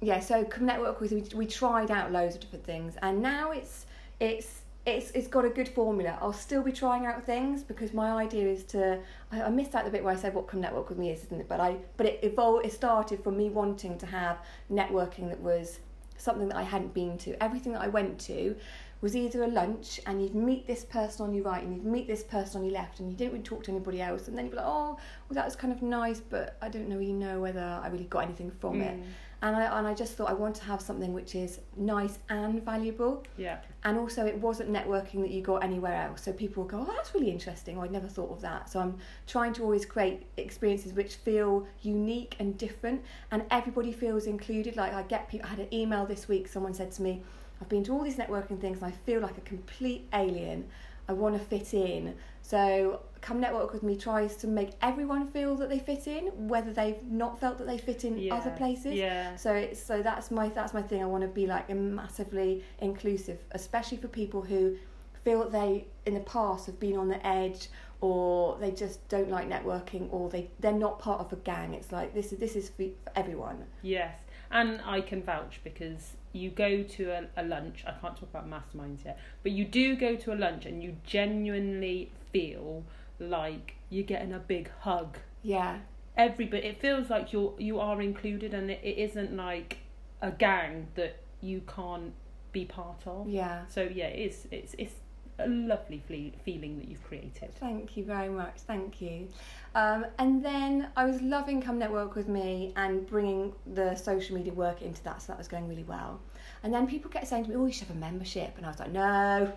yeah, 0.00 0.20
so 0.20 0.44
come 0.44 0.66
network 0.66 1.00
with 1.00 1.12
we, 1.12 1.24
we 1.34 1.46
tried 1.46 1.90
out 1.90 2.12
loads 2.12 2.34
of 2.34 2.40
different 2.40 2.64
things, 2.64 2.94
and 3.02 3.22
now 3.22 3.52
it's 3.52 3.86
it's 4.20 4.62
it's 4.86 5.10
it's 5.12 5.28
got 5.28 5.44
a 5.44 5.48
good 5.48 5.68
formula. 5.68 6.18
I'll 6.20 6.32
still 6.32 6.62
be 6.62 6.72
trying 6.72 7.06
out 7.06 7.24
things 7.24 7.62
because 7.62 7.94
my 7.94 8.12
idea 8.12 8.48
is 8.48 8.64
to. 8.64 8.98
I, 9.32 9.42
I 9.42 9.48
missed 9.50 9.74
out 9.74 9.84
the 9.84 9.90
bit 9.90 10.04
where 10.04 10.12
I 10.12 10.16
said 10.16 10.34
what 10.34 10.46
come 10.46 10.60
network 10.60 10.88
with 10.88 10.98
me 10.98 11.10
is, 11.10 11.24
isn't 11.24 11.40
it? 11.40 11.48
But 11.48 11.60
I 11.60 11.76
but 11.96 12.06
it 12.06 12.20
evolved. 12.22 12.66
It 12.66 12.72
started 12.72 13.22
from 13.22 13.36
me 13.36 13.48
wanting 13.48 13.96
to 13.98 14.06
have 14.06 14.38
networking 14.70 15.28
that 15.28 15.40
was 15.40 15.78
something 16.16 16.48
that 16.48 16.56
I 16.56 16.62
hadn't 16.62 16.92
been 16.92 17.16
to. 17.18 17.42
Everything 17.42 17.72
that 17.72 17.82
I 17.82 17.88
went 17.88 18.18
to 18.20 18.56
was 19.04 19.14
either 19.14 19.44
a 19.44 19.48
lunch 19.48 20.00
and 20.06 20.22
you'd 20.22 20.34
meet 20.34 20.66
this 20.66 20.82
person 20.82 21.26
on 21.26 21.34
your 21.34 21.44
right 21.44 21.62
and 21.62 21.74
you'd 21.74 21.84
meet 21.84 22.06
this 22.06 22.22
person 22.22 22.62
on 22.62 22.64
your 22.64 22.72
left 22.72 23.00
and 23.00 23.10
you 23.10 23.14
didn't 23.14 23.32
really 23.32 23.44
talk 23.44 23.62
to 23.62 23.70
anybody 23.70 24.00
else 24.00 24.28
and 24.28 24.36
then 24.36 24.46
you'd 24.46 24.52
be 24.52 24.56
like, 24.56 24.66
oh, 24.66 24.96
well 25.28 25.34
that 25.34 25.44
was 25.44 25.54
kind 25.54 25.74
of 25.74 25.82
nice, 25.82 26.20
but 26.20 26.56
I 26.62 26.70
don't 26.70 26.88
really 26.88 27.12
know 27.12 27.38
whether 27.38 27.60
I 27.60 27.88
really 27.88 28.06
got 28.06 28.24
anything 28.24 28.50
from 28.50 28.80
it. 28.80 28.98
Mm. 28.98 29.04
And 29.42 29.56
I 29.56 29.78
and 29.78 29.86
I 29.86 29.92
just 29.92 30.14
thought 30.14 30.30
I 30.30 30.32
want 30.32 30.54
to 30.56 30.64
have 30.64 30.80
something 30.80 31.12
which 31.12 31.34
is 31.34 31.60
nice 31.76 32.18
and 32.30 32.64
valuable. 32.64 33.22
yeah, 33.36 33.58
And 33.82 33.98
also, 33.98 34.24
it 34.24 34.38
wasn't 34.38 34.70
networking 34.72 35.20
that 35.20 35.30
you 35.30 35.42
got 35.42 35.62
anywhere 35.62 35.94
else. 35.94 36.22
So 36.22 36.32
people 36.32 36.64
go, 36.64 36.78
oh, 36.88 36.94
that's 36.96 37.14
really 37.14 37.30
interesting. 37.30 37.76
Or 37.76 37.84
I'd 37.84 37.92
never 37.92 38.08
thought 38.08 38.30
of 38.30 38.40
that. 38.40 38.70
So 38.70 38.80
I'm 38.80 38.96
trying 39.26 39.52
to 39.54 39.62
always 39.62 39.84
create 39.84 40.22
experiences 40.38 40.94
which 40.94 41.16
feel 41.16 41.66
unique 41.82 42.36
and 42.38 42.56
different, 42.56 43.02
and 43.32 43.42
everybody 43.50 43.92
feels 43.92 44.24
included. 44.24 44.76
Like 44.76 44.94
I 44.94 45.02
get 45.02 45.28
people. 45.28 45.44
I 45.46 45.50
had 45.50 45.60
an 45.60 45.74
email 45.74 46.06
this 46.06 46.26
week. 46.26 46.48
Someone 46.48 46.72
said 46.72 46.90
to 46.92 47.02
me, 47.02 47.22
I've 47.60 47.68
been 47.68 47.84
to 47.84 47.92
all 47.92 48.02
these 48.02 48.16
networking 48.16 48.60
things, 48.60 48.82
and 48.82 48.92
I 48.92 48.96
feel 49.06 49.20
like 49.20 49.38
a 49.38 49.42
complete 49.42 50.08
alien. 50.12 50.66
I 51.08 51.12
want 51.12 51.36
to 51.36 51.44
fit 51.44 51.74
in. 51.74 52.14
So 52.42 53.00
Come 53.20 53.40
Network 53.40 53.72
with 53.72 53.82
Me 53.82 53.96
tries 53.96 54.36
to 54.36 54.46
make 54.46 54.70
everyone 54.82 55.26
feel 55.26 55.54
that 55.56 55.68
they 55.68 55.78
fit 55.78 56.06
in, 56.06 56.48
whether 56.48 56.72
they've 56.72 57.02
not 57.04 57.40
felt 57.40 57.58
that 57.58 57.66
they 57.66 57.78
fit 57.78 58.04
in 58.04 58.18
yeah. 58.18 58.34
other 58.34 58.50
places. 58.50 58.94
Yeah, 58.94 59.36
So 59.36 59.52
it's 59.52 59.82
so 59.82 60.02
that's 60.02 60.30
my 60.30 60.48
that's 60.48 60.74
my 60.74 60.82
thing. 60.82 61.02
I 61.02 61.06
want 61.06 61.22
to 61.22 61.28
be 61.28 61.46
like 61.46 61.68
massively 61.74 62.62
inclusive, 62.80 63.38
especially 63.52 63.98
for 63.98 64.08
people 64.08 64.42
who 64.42 64.76
feel 65.24 65.40
that 65.40 65.52
they 65.52 65.86
in 66.04 66.14
the 66.14 66.20
past 66.20 66.66
have 66.66 66.78
been 66.78 66.96
on 66.96 67.08
the 67.08 67.26
edge 67.26 67.68
or 68.02 68.58
they 68.60 68.70
just 68.70 69.08
don't 69.08 69.30
like 69.30 69.48
networking 69.48 70.12
or 70.12 70.28
they 70.28 70.50
they're 70.60 70.72
not 70.72 70.98
part 70.98 71.20
of 71.20 71.32
a 71.32 71.36
gang. 71.36 71.72
It's 71.72 71.92
like 71.92 72.14
this 72.14 72.32
is 72.32 72.38
this 72.38 72.56
is 72.56 72.68
for 72.68 72.84
everyone. 73.16 73.64
yes, 73.82 74.14
and 74.50 74.80
I 74.84 75.00
can 75.00 75.22
vouch 75.22 75.60
because 75.64 76.12
you 76.34 76.50
go 76.50 76.82
to 76.82 77.10
a, 77.10 77.26
a 77.36 77.44
lunch. 77.44 77.84
I 77.86 77.92
can't 77.92 78.16
talk 78.16 78.28
about 78.34 78.50
masterminds 78.50 79.04
yet, 79.04 79.18
but 79.42 79.52
you 79.52 79.64
do 79.64 79.96
go 79.96 80.16
to 80.16 80.32
a 80.32 80.36
lunch 80.36 80.66
and 80.66 80.82
you 80.82 80.96
genuinely 81.04 82.10
feel 82.32 82.84
like 83.18 83.76
you're 83.88 84.04
getting 84.04 84.32
a 84.32 84.38
big 84.38 84.70
hug 84.80 85.18
Yeah, 85.42 85.78
everybody 86.16 86.66
it 86.66 86.80
feels 86.80 87.10
like 87.10 87.32
you're 87.32 87.54
you 87.58 87.80
are 87.80 88.00
included 88.00 88.54
and 88.54 88.70
it, 88.70 88.80
it 88.82 88.98
isn't 88.98 89.36
like 89.36 89.78
a 90.22 90.30
gang 90.30 90.88
that 90.94 91.20
you 91.40 91.62
can't 91.66 92.12
be 92.52 92.64
part 92.64 93.02
of 93.06 93.28
yeah. 93.28 93.62
so 93.68 93.82
yeah 93.82 94.06
it 94.06 94.30
is 94.30 94.48
it's 94.50 94.74
it's 94.78 94.94
a 95.38 95.48
lovely 95.48 96.02
fle- 96.06 96.38
feeling 96.44 96.78
that 96.78 96.88
you've 96.88 97.02
created 97.02 97.54
Thank 97.54 97.96
you 97.96 98.04
very 98.04 98.28
much. 98.28 98.54
Thank 98.66 99.00
you. 99.00 99.28
Um, 99.74 100.06
and 100.18 100.44
then 100.44 100.88
I 100.96 101.04
was 101.04 101.20
loving 101.22 101.60
Come 101.60 101.78
Network 101.78 102.14
with 102.14 102.28
me 102.28 102.72
and 102.76 103.06
bringing 103.06 103.52
the 103.74 103.94
social 103.94 104.36
media 104.36 104.52
work 104.52 104.82
into 104.82 105.02
that, 105.04 105.22
so 105.22 105.32
that 105.32 105.38
was 105.38 105.48
going 105.48 105.68
really 105.68 105.84
well. 105.84 106.20
And 106.62 106.72
then 106.72 106.86
people 106.86 107.10
kept 107.10 107.26
saying 107.26 107.44
to 107.44 107.50
me, 107.50 107.56
"Oh, 107.56 107.66
you 107.66 107.72
should 107.72 107.88
have 107.88 107.96
a 107.96 108.00
membership," 108.00 108.54
and 108.56 108.64
I 108.66 108.68
was 108.68 108.78
like, 108.78 108.92
"No, 108.92 109.52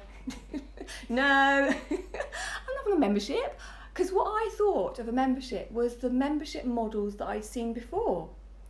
no, 1.10 1.74
I'm 1.92 1.98
not 1.98 2.78
having 2.84 2.94
a 2.94 3.00
membership." 3.00 3.60
Because 3.94 4.12
what 4.12 4.28
I 4.28 4.50
thought 4.58 5.00
of 5.00 5.08
a 5.08 5.12
membership 5.12 5.72
was 5.72 5.96
the 5.96 6.10
membership 6.12 6.66
models 6.66 7.16
that 7.16 7.28
I'd 7.28 7.44
seen 7.44 7.74
before. 7.74 8.30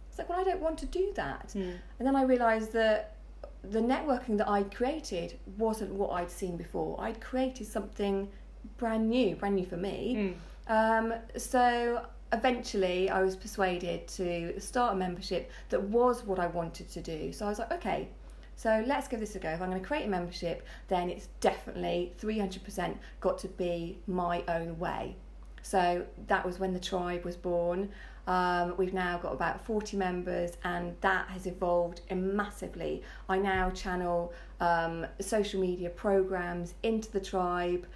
It's 0.10 0.18
like, 0.18 0.30
well, 0.30 0.40
I 0.40 0.46
don't 0.46 0.62
want 0.62 0.78
to 0.80 0.86
do 0.86 1.12
that. 1.16 1.52
Hmm. 1.52 1.72
And 2.00 2.08
then 2.08 2.16
I 2.16 2.24
realised 2.24 2.72
that 2.72 3.17
the 3.64 3.80
networking 3.80 4.38
that 4.38 4.48
I'd 4.48 4.74
created 4.74 5.38
wasn't 5.58 5.94
what 5.94 6.12
I'd 6.12 6.32
seen 6.32 6.58
before. 6.58 7.00
I'd 7.02 7.20
created 7.20 7.68
something 7.68 8.30
brand 8.78 9.10
new, 9.10 9.36
brand 9.36 9.56
new 9.56 9.66
for 9.66 9.78
me. 9.78 10.34
Hmm. 10.68 10.74
Um, 10.74 11.14
so 11.38 12.06
eventually 12.34 13.10
I 13.10 13.24
was 13.24 13.36
persuaded 13.36 14.08
to 14.10 14.60
start 14.60 14.94
a 14.94 14.98
membership 14.98 15.52
that 15.70 15.82
was 15.82 16.24
what 16.24 16.40
I 16.40 16.48
wanted 16.48 16.90
to 16.90 17.02
do. 17.02 17.32
So 17.32 17.46
I 17.46 17.50
was 17.50 17.60
like, 17.60 17.72
okay, 17.72 18.10
so 18.56 18.84
let's 18.88 19.08
give 19.08 19.20
this 19.20 19.36
a 19.36 19.40
go. 19.40 19.50
If 19.50 19.62
I'm 19.62 19.70
going 19.70 19.82
to 19.82 19.88
create 19.88 20.06
a 20.06 20.10
membership, 20.10 20.66
then 20.88 21.10
it's 21.10 21.28
definitely 21.40 22.14
300% 22.20 22.98
got 23.22 23.38
to 23.40 23.48
be 23.48 24.00
my 24.08 24.44
own 24.48 24.78
way. 24.80 25.16
So 25.62 26.06
that 26.28 26.46
was 26.46 26.60
when 26.60 26.74
the 26.74 26.80
tribe 26.80 27.24
was 27.24 27.36
born. 27.36 27.90
Um, 28.28 28.76
we've 28.78 28.94
now 28.94 29.18
got 29.18 29.32
about 29.32 29.66
40 29.66 29.96
members, 29.96 30.58
and 30.64 30.96
that 31.02 31.30
has 31.30 31.48
evolved 31.48 32.02
massively. 32.14 33.02
I 33.30 33.38
now 33.38 33.70
channel 33.70 34.34
um, 34.60 35.08
social 35.20 35.62
media 35.62 35.90
programs 35.90 36.74
into 36.84 37.10
the 37.12 37.22
tribe. 37.22 37.88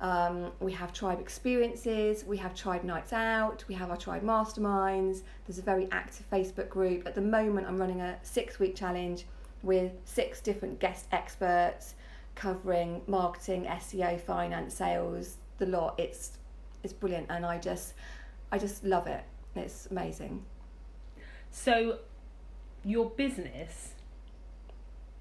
Um, 0.00 0.50
we 0.60 0.72
have 0.72 0.92
tribe 0.92 1.20
experiences, 1.20 2.24
we 2.24 2.36
have 2.38 2.56
tribe 2.56 2.82
nights 2.82 3.12
out, 3.12 3.64
we 3.68 3.74
have 3.76 3.90
our 3.90 3.96
tribe 3.96 4.24
masterminds. 4.24 5.22
There's 5.46 5.58
a 5.58 5.62
very 5.62 5.86
active 5.92 6.28
Facebook 6.28 6.68
group. 6.68 7.06
At 7.06 7.14
the 7.14 7.20
moment, 7.20 7.68
I'm 7.68 7.76
running 7.76 8.00
a 8.00 8.18
six 8.22 8.58
week 8.58 8.74
challenge 8.74 9.26
with 9.62 9.92
six 10.04 10.40
different 10.40 10.80
guest 10.80 11.06
experts 11.12 11.94
covering 12.34 13.02
marketing, 13.06 13.64
SEO, 13.64 14.20
finance, 14.20 14.74
sales, 14.74 15.36
the 15.58 15.66
lot. 15.66 15.94
It's 15.98 16.32
it's 16.82 16.92
brilliant, 16.92 17.26
and 17.30 17.46
I 17.46 17.58
just 17.58 17.94
I 18.50 18.58
just 18.58 18.84
love 18.84 19.06
it. 19.06 19.22
It's 19.54 19.86
amazing. 19.90 20.44
so 21.50 21.98
your 22.84 23.10
business 23.10 23.94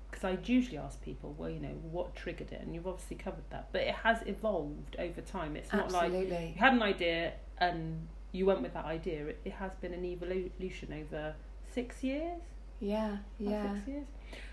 because 0.09 0.23
I 0.23 0.37
usually 0.51 0.77
ask 0.77 1.01
people, 1.01 1.33
well, 1.37 1.49
you 1.49 1.59
know, 1.59 1.75
what 1.89 2.15
triggered 2.15 2.51
it, 2.51 2.61
and 2.61 2.75
you've 2.75 2.87
obviously 2.87 3.17
covered 3.17 3.49
that, 3.49 3.69
but 3.71 3.81
it 3.81 3.95
has 3.95 4.19
evolved 4.25 4.95
over 4.99 5.21
time. 5.21 5.55
It's 5.55 5.71
not 5.71 5.91
like 5.91 6.11
you 6.11 6.53
had 6.57 6.73
an 6.73 6.81
idea 6.81 7.33
and 7.59 8.07
you 8.31 8.45
went 8.45 8.61
with 8.61 8.73
that 8.73 8.85
idea. 8.85 9.27
It, 9.27 9.39
it 9.45 9.53
has 9.53 9.73
been 9.75 9.93
an 9.93 10.05
evolution 10.05 10.93
over 10.93 11.35
six 11.73 12.03
years. 12.03 12.41
Yeah, 12.79 13.17
yeah. 13.39 13.73
Six 13.75 13.87
years. 13.87 14.05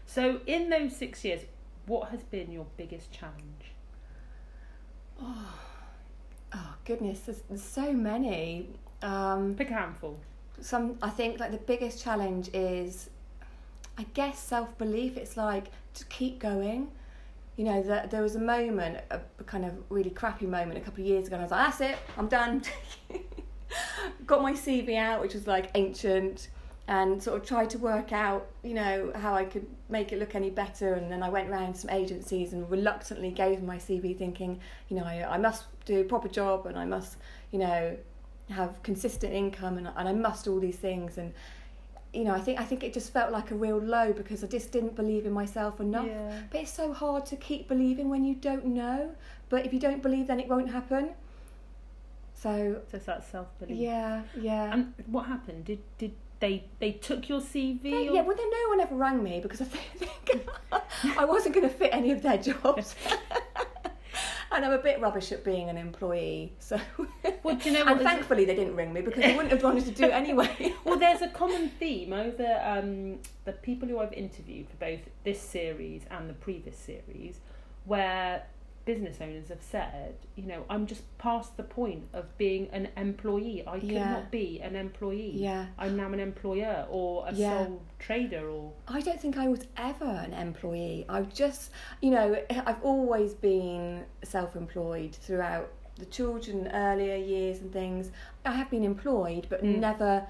So 0.06 0.40
in 0.46 0.70
those 0.70 0.94
six 0.96 1.24
years, 1.24 1.42
what 1.86 2.10
has 2.10 2.22
been 2.22 2.52
your 2.52 2.66
biggest 2.76 3.10
challenge? 3.10 3.72
Oh, 5.20 5.58
oh 6.54 6.74
goodness, 6.84 7.20
there's, 7.20 7.42
there's 7.48 7.62
so 7.62 7.92
many. 7.92 8.68
Um, 9.02 9.54
Pick 9.54 9.70
a 9.70 9.74
handful. 9.74 10.18
some 10.60 10.98
I 11.02 11.10
think 11.10 11.38
like 11.38 11.52
the 11.52 11.58
biggest 11.58 12.02
challenge 12.02 12.50
is 12.52 13.10
I 13.96 14.04
guess 14.14 14.38
self 14.38 14.76
belief. 14.78 15.16
It's 15.16 15.36
like 15.36 15.66
to 15.94 16.04
keep 16.06 16.38
going. 16.38 16.90
You 17.56 17.64
know, 17.64 17.82
that 17.82 18.12
there 18.12 18.22
was 18.22 18.36
a 18.36 18.40
moment, 18.40 18.98
a, 19.10 19.20
kind 19.44 19.64
of 19.64 19.72
really 19.88 20.10
crappy 20.10 20.46
moment 20.46 20.78
a 20.78 20.80
couple 20.80 21.02
of 21.02 21.08
years 21.08 21.26
ago, 21.26 21.34
and 21.34 21.42
I 21.42 21.44
was 21.44 21.50
like, 21.50 21.66
"That's 21.66 21.80
it, 21.80 21.98
I'm 22.16 22.28
done." 22.28 22.62
Got 24.26 24.42
my 24.42 24.52
CV 24.52 24.96
out, 24.96 25.20
which 25.20 25.34
was 25.34 25.48
like 25.48 25.70
ancient, 25.74 26.48
and 26.88 27.22
sort 27.22 27.38
of 27.40 27.46
tried 27.46 27.68
to 27.70 27.78
work 27.78 28.12
out, 28.12 28.46
you 28.62 28.72
know, 28.72 29.12
how 29.14 29.34
I 29.34 29.44
could 29.44 29.66
make 29.90 30.10
it 30.10 30.18
look 30.18 30.34
any 30.34 30.48
better. 30.48 30.94
And 30.94 31.12
then 31.12 31.22
I 31.22 31.28
went 31.28 31.50
around 31.50 31.76
some 31.76 31.90
agencies 31.90 32.54
and 32.54 32.68
reluctantly 32.70 33.30
gave 33.30 33.62
my 33.62 33.76
CV, 33.76 34.16
thinking, 34.16 34.58
you 34.88 34.96
know, 34.96 35.04
I, 35.04 35.34
I 35.34 35.36
must 35.36 35.64
do 35.84 36.00
a 36.00 36.04
proper 36.04 36.28
job 36.28 36.64
and 36.64 36.78
I 36.78 36.86
must, 36.86 37.18
you 37.50 37.58
know, 37.58 37.94
have 38.50 38.82
consistent 38.82 39.32
income 39.34 39.78
and, 39.78 39.88
and 39.96 40.08
I 40.08 40.12
must 40.12 40.48
all 40.48 40.58
these 40.60 40.76
things. 40.76 41.18
And 41.18 41.32
you 42.14 42.24
know, 42.24 42.32
I 42.34 42.40
think 42.40 42.58
I 42.58 42.64
think 42.64 42.82
it 42.82 42.92
just 42.94 43.12
felt 43.12 43.30
like 43.32 43.50
a 43.50 43.54
real 43.54 43.78
low 43.78 44.12
because 44.12 44.42
I 44.42 44.46
just 44.46 44.72
didn't 44.72 44.96
believe 44.96 45.26
in 45.26 45.32
myself 45.32 45.80
enough. 45.80 46.06
Yeah. 46.06 46.40
But 46.50 46.62
it's 46.62 46.72
so 46.72 46.92
hard 46.92 47.26
to 47.26 47.36
keep 47.36 47.68
believing 47.68 48.08
when 48.08 48.24
you 48.24 48.34
don't 48.34 48.64
know. 48.66 49.10
But 49.50 49.66
if 49.66 49.72
you 49.72 49.78
don't 49.80 50.02
believe, 50.02 50.26
then 50.26 50.40
it 50.40 50.48
won't 50.48 50.70
happen. 50.70 51.10
So 52.34 52.80
So 52.90 52.96
it's 52.96 53.06
that 53.06 53.24
self 53.30 53.46
belief. 53.58 53.78
yeah, 53.78 54.22
yeah. 54.40 54.72
And 54.72 54.94
what 55.06 55.26
happened? 55.26 55.64
Did 55.64 55.80
did 55.98 56.12
they 56.40 56.64
they 56.78 56.92
took 56.92 57.28
your 57.28 57.40
CV? 57.40 57.82
They- 57.82 58.08
or- 58.08 58.14
yeah, 58.14 58.22
well, 58.22 58.36
then 58.36 58.48
no 58.50 58.68
one 58.68 58.80
ever 58.80 58.94
rang 58.94 59.22
me 59.22 59.40
because 59.40 59.60
I 59.60 59.64
think 59.64 60.46
I 61.18 61.24
wasn't 61.24 61.54
going 61.54 61.68
to 61.68 61.74
fit 61.74 61.90
any 61.92 62.12
of 62.12 62.22
their 62.22 62.38
jobs. 62.38 62.94
and 64.52 64.64
I'm 64.64 64.72
a 64.72 64.78
bit 64.78 65.00
rubbish 65.00 65.32
at 65.32 65.44
being 65.44 65.68
an 65.68 65.76
employee. 65.76 66.52
So, 66.58 66.80
Well, 67.42 67.56
do 67.56 67.68
you 67.70 67.72
know 67.74 67.80
and 67.80 67.90
what? 67.90 67.98
There's 67.98 68.00
a- 68.00 68.04
thankfully 68.04 68.44
they 68.44 68.54
didn't 68.54 68.76
ring 68.76 68.92
me 68.92 69.00
because 69.00 69.24
I 69.24 69.32
wouldn't 69.32 69.52
have 69.52 69.62
wanted 69.62 69.84
to 69.86 69.90
do 69.92 70.04
it 70.04 70.12
anyway. 70.12 70.74
well, 70.84 70.98
there's 70.98 71.22
a 71.22 71.28
common 71.28 71.68
theme 71.68 72.12
over 72.12 72.60
um, 72.64 73.18
the 73.44 73.52
people 73.52 73.88
who 73.88 73.98
I've 73.98 74.12
interviewed 74.12 74.68
for 74.68 74.76
both 74.76 75.00
this 75.24 75.40
series 75.40 76.02
and 76.10 76.28
the 76.28 76.34
previous 76.34 76.76
series, 76.76 77.40
where 77.84 78.44
business 78.88 79.18
owners 79.20 79.48
have 79.50 79.60
said, 79.60 80.14
you 80.34 80.46
know, 80.46 80.64
I'm 80.70 80.86
just 80.86 81.02
past 81.18 81.58
the 81.58 81.62
point 81.62 82.08
of 82.14 82.24
being 82.38 82.70
an 82.72 82.88
employee. 82.96 83.62
I 83.66 83.76
Yeah. 83.76 83.98
cannot 83.98 84.30
be 84.30 84.60
an 84.62 84.74
employee. 84.76 85.32
yeah. 85.34 85.66
I'm 85.78 85.94
now 85.94 86.10
an 86.10 86.18
employer 86.20 86.86
or 86.88 87.28
a 87.28 87.34
Yeah. 87.34 87.66
sole 87.66 87.82
trader 87.98 88.48
or 88.48 88.72
I 88.88 89.02
don't 89.02 89.20
think 89.20 89.36
I 89.36 89.46
was 89.46 89.66
ever 89.76 90.06
an 90.06 90.32
employee. 90.32 91.04
I've 91.06 91.30
just, 91.34 91.70
you 92.00 92.10
know, 92.10 92.42
I've 92.48 92.82
always 92.82 93.34
been 93.34 94.06
self 94.22 94.56
employed 94.56 95.14
throughout 95.14 95.68
the 95.96 96.06
children 96.06 96.68
earlier 96.68 97.16
years 97.16 97.60
and 97.60 97.70
things. 97.70 98.10
I 98.46 98.52
have 98.52 98.70
been 98.70 98.84
employed, 98.84 99.48
but 99.50 99.62
Mm. 99.62 99.80
never 99.80 100.26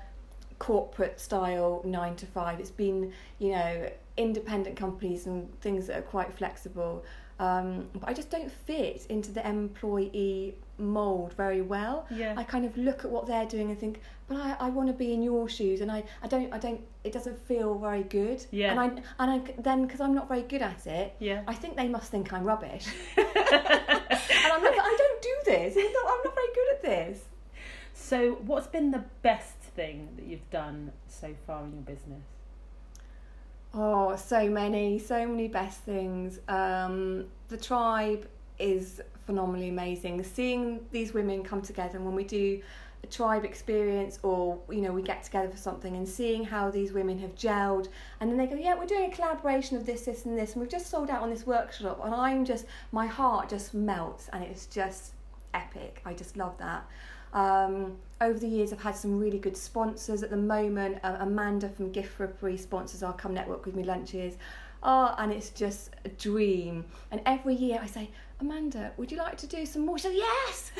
corporate 0.58 1.20
style 1.20 1.80
nine 1.84 2.16
to 2.16 2.26
five. 2.26 2.58
It's 2.58 2.72
been, 2.72 3.12
you 3.38 3.52
know, 3.52 3.88
independent 4.16 4.74
companies 4.76 5.26
and 5.28 5.38
things 5.60 5.86
that 5.86 5.96
are 5.96 6.02
quite 6.16 6.32
flexible. 6.34 7.04
Um, 7.38 7.88
but 7.94 8.08
I 8.08 8.12
just 8.12 8.30
don't 8.30 8.50
fit 8.50 9.06
into 9.08 9.30
the 9.30 9.46
employee 9.48 10.56
mould 10.78 11.32
very 11.34 11.60
well. 11.60 12.06
yeah. 12.10 12.34
I 12.36 12.44
kind 12.44 12.64
of 12.64 12.76
look 12.76 13.04
at 13.04 13.10
what 13.10 13.26
they're 13.26 13.46
doing 13.46 13.70
and 13.70 13.78
think, 13.78 14.00
but 14.28 14.36
I, 14.36 14.56
I 14.60 14.70
want 14.70 14.88
to 14.88 14.92
be 14.94 15.12
in 15.12 15.22
your 15.22 15.48
shoes, 15.48 15.80
and 15.80 15.90
I, 15.90 16.04
I 16.22 16.28
don't 16.28 16.52
I 16.52 16.58
don't 16.58 16.80
it 17.04 17.12
doesn't 17.12 17.38
feel 17.46 17.78
very 17.78 18.02
good. 18.02 18.44
Yeah. 18.50 18.70
And 18.70 18.80
I 18.80 18.86
and 19.22 19.30
I 19.30 19.60
then 19.60 19.86
because 19.86 20.00
I'm 20.00 20.14
not 20.14 20.28
very 20.28 20.42
good 20.42 20.62
at 20.62 20.86
it, 20.86 21.14
yeah. 21.18 21.42
I 21.46 21.54
think 21.54 21.76
they 21.76 21.88
must 21.88 22.10
think 22.10 22.32
I'm 22.32 22.44
rubbish. 22.44 22.86
and 23.16 23.26
I'm 23.26 24.62
like, 24.62 24.78
I 24.78 24.96
don't 24.98 25.22
do 25.22 25.34
this. 25.46 25.76
Not, 25.76 26.12
I'm 26.12 26.20
not 26.24 26.34
very 26.34 26.52
good 26.54 26.72
at 26.74 26.82
this. 26.82 27.24
So, 27.94 28.32
what's 28.46 28.68
been 28.68 28.90
the 28.90 29.04
best 29.22 29.58
thing 29.58 30.08
that 30.16 30.24
you've 30.24 30.48
done 30.50 30.92
so 31.08 31.34
far 31.46 31.64
in 31.64 31.72
your 31.72 31.82
business? 31.82 32.24
Oh, 33.74 34.16
so 34.16 34.48
many, 34.48 34.98
so 34.98 35.26
many 35.26 35.46
best 35.46 35.80
things. 35.80 36.40
Um, 36.48 37.26
the 37.48 37.56
tribe 37.56 38.26
is 38.58 39.00
phenomenally 39.26 39.68
amazing. 39.68 40.22
Seeing 40.24 40.80
these 40.90 41.12
women 41.12 41.42
come 41.44 41.60
together, 41.60 41.96
and 41.98 42.06
when 42.06 42.14
we 42.14 42.24
do 42.24 42.60
a 43.04 43.06
tribe 43.06 43.44
experience, 43.44 44.18
or 44.22 44.58
you 44.70 44.80
know, 44.80 44.92
we 44.92 45.02
get 45.02 45.22
together 45.22 45.48
for 45.50 45.58
something, 45.58 45.96
and 45.96 46.08
seeing 46.08 46.44
how 46.44 46.70
these 46.70 46.92
women 46.92 47.18
have 47.18 47.34
gelled, 47.34 47.88
and 48.20 48.30
then 48.30 48.38
they 48.38 48.46
go, 48.46 48.56
"Yeah, 48.56 48.74
we're 48.74 48.86
doing 48.86 49.12
a 49.12 49.14
collaboration 49.14 49.76
of 49.76 49.84
this, 49.84 50.06
this, 50.06 50.24
and 50.24 50.36
this, 50.36 50.52
and 50.52 50.62
we've 50.62 50.70
just 50.70 50.86
sold 50.86 51.10
out 51.10 51.22
on 51.22 51.30
this 51.30 51.46
workshop," 51.46 52.00
and 52.02 52.14
I'm 52.14 52.44
just, 52.44 52.64
my 52.90 53.06
heart 53.06 53.50
just 53.50 53.74
melts, 53.74 54.28
and 54.32 54.42
it's 54.42 54.66
just 54.66 55.12
epic. 55.54 56.00
I 56.04 56.14
just 56.14 56.36
love 56.36 56.56
that. 56.58 56.86
Um, 57.32 57.96
over 58.20 58.38
the 58.38 58.48
years, 58.48 58.72
I've 58.72 58.80
had 58.80 58.96
some 58.96 59.18
really 59.18 59.38
good 59.38 59.56
sponsors. 59.56 60.22
At 60.22 60.30
the 60.30 60.36
moment, 60.36 60.98
uh, 61.04 61.18
Amanda 61.20 61.68
from 61.68 61.92
Gift 61.92 62.18
Frippery 62.18 62.58
sponsors 62.58 63.02
our 63.02 63.12
Come 63.12 63.34
Network 63.34 63.64
with 63.64 63.76
Me 63.76 63.84
lunches. 63.84 64.36
Oh, 64.82 65.14
and 65.18 65.32
it's 65.32 65.50
just 65.50 65.90
a 66.04 66.08
dream. 66.08 66.84
And 67.10 67.20
every 67.26 67.54
year 67.54 67.78
I 67.82 67.86
say, 67.86 68.10
Amanda, 68.40 68.92
would 68.96 69.10
you 69.10 69.18
like 69.18 69.36
to 69.38 69.46
do 69.46 69.66
some 69.66 69.84
more? 69.84 69.98
She 69.98 70.04
says, 70.04 70.14
yes. 70.14 70.72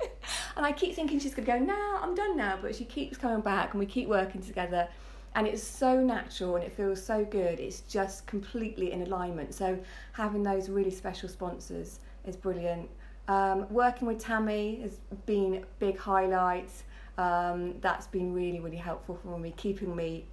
and 0.56 0.64
I 0.64 0.72
keep 0.72 0.94
thinking 0.94 1.18
she's 1.18 1.34
going 1.34 1.46
to 1.46 1.52
go, 1.52 1.58
no, 1.58 1.98
I'm 2.00 2.14
done 2.14 2.36
now. 2.36 2.58
But 2.60 2.74
she 2.74 2.84
keeps 2.84 3.18
coming 3.18 3.40
back 3.40 3.72
and 3.72 3.80
we 3.80 3.86
keep 3.86 4.08
working 4.08 4.40
together. 4.40 4.88
And 5.34 5.46
it's 5.46 5.62
so 5.62 6.00
natural 6.00 6.56
and 6.56 6.64
it 6.64 6.72
feels 6.72 7.02
so 7.02 7.24
good. 7.24 7.60
It's 7.60 7.80
just 7.80 8.26
completely 8.26 8.92
in 8.92 9.02
alignment. 9.02 9.54
So 9.54 9.78
having 10.12 10.42
those 10.42 10.68
really 10.68 10.90
special 10.90 11.28
sponsors 11.28 12.00
is 12.26 12.36
brilliant. 12.36 12.88
Um, 13.28 13.66
working 13.72 14.08
with 14.08 14.18
Tammy 14.18 14.80
has 14.82 14.98
been 15.26 15.54
a 15.56 15.62
big 15.78 15.98
highlight. 15.98 16.70
Um, 17.18 17.74
that's 17.80 18.06
been 18.06 18.32
really, 18.32 18.60
really 18.60 18.76
helpful 18.76 19.18
for 19.22 19.38
me, 19.38 19.52
keeping 19.56 19.94
me, 19.94 20.24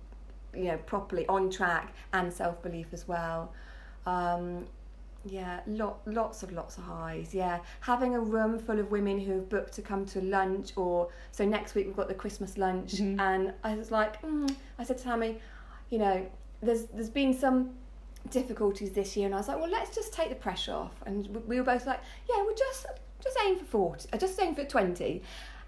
you 0.55 0.65
know, 0.65 0.77
properly 0.77 1.27
on 1.27 1.49
track 1.49 1.93
and 2.13 2.31
self 2.33 2.61
belief 2.63 2.87
as 2.93 3.07
well. 3.07 3.53
Um, 4.05 4.65
yeah, 5.25 5.59
lot, 5.67 5.99
lots 6.05 6.43
of 6.43 6.51
lots 6.53 6.77
of 6.77 6.83
highs. 6.85 7.33
Yeah, 7.35 7.59
having 7.81 8.15
a 8.15 8.19
room 8.19 8.57
full 8.57 8.79
of 8.79 8.89
women 8.89 9.19
who 9.19 9.33
have 9.33 9.49
booked 9.49 9.73
to 9.73 9.81
come 9.81 10.05
to 10.07 10.21
lunch, 10.21 10.71
or 10.77 11.09
so 11.31 11.45
next 11.45 11.75
week 11.75 11.85
we've 11.87 11.95
got 11.95 12.07
the 12.07 12.13
Christmas 12.13 12.57
lunch, 12.57 12.93
Mhm. 12.95 13.19
and 13.19 13.53
I 13.63 13.75
was 13.75 13.91
like, 13.91 14.21
mm, 14.21 14.55
I 14.79 14.83
said 14.85 14.97
to 14.99 15.03
Tammy, 15.03 15.39
you 15.89 15.99
know, 15.99 16.25
there's 16.61 16.85
there's 16.85 17.09
been 17.09 17.33
some 17.33 17.71
difficulties 18.31 18.91
this 18.91 19.15
year, 19.17 19.25
and 19.25 19.35
I 19.35 19.37
was 19.39 19.47
like, 19.47 19.59
well, 19.59 19.69
let's 19.69 19.93
just 19.95 20.13
take 20.13 20.29
the 20.29 20.35
pressure 20.35 20.73
off, 20.73 20.95
and 21.05 21.27
we- 21.27 21.41
we 21.41 21.57
were 21.57 21.63
both 21.65 21.85
like, 21.85 21.99
yeah, 22.29 22.37
we'll 22.43 22.55
just 22.55 22.85
just 23.21 23.37
aim 23.45 23.57
for 23.59 23.65
forty, 23.65 24.07
uh, 24.13 24.17
just 24.17 24.39
aim 24.41 24.55
for 24.55 24.63
twenty, 24.63 25.21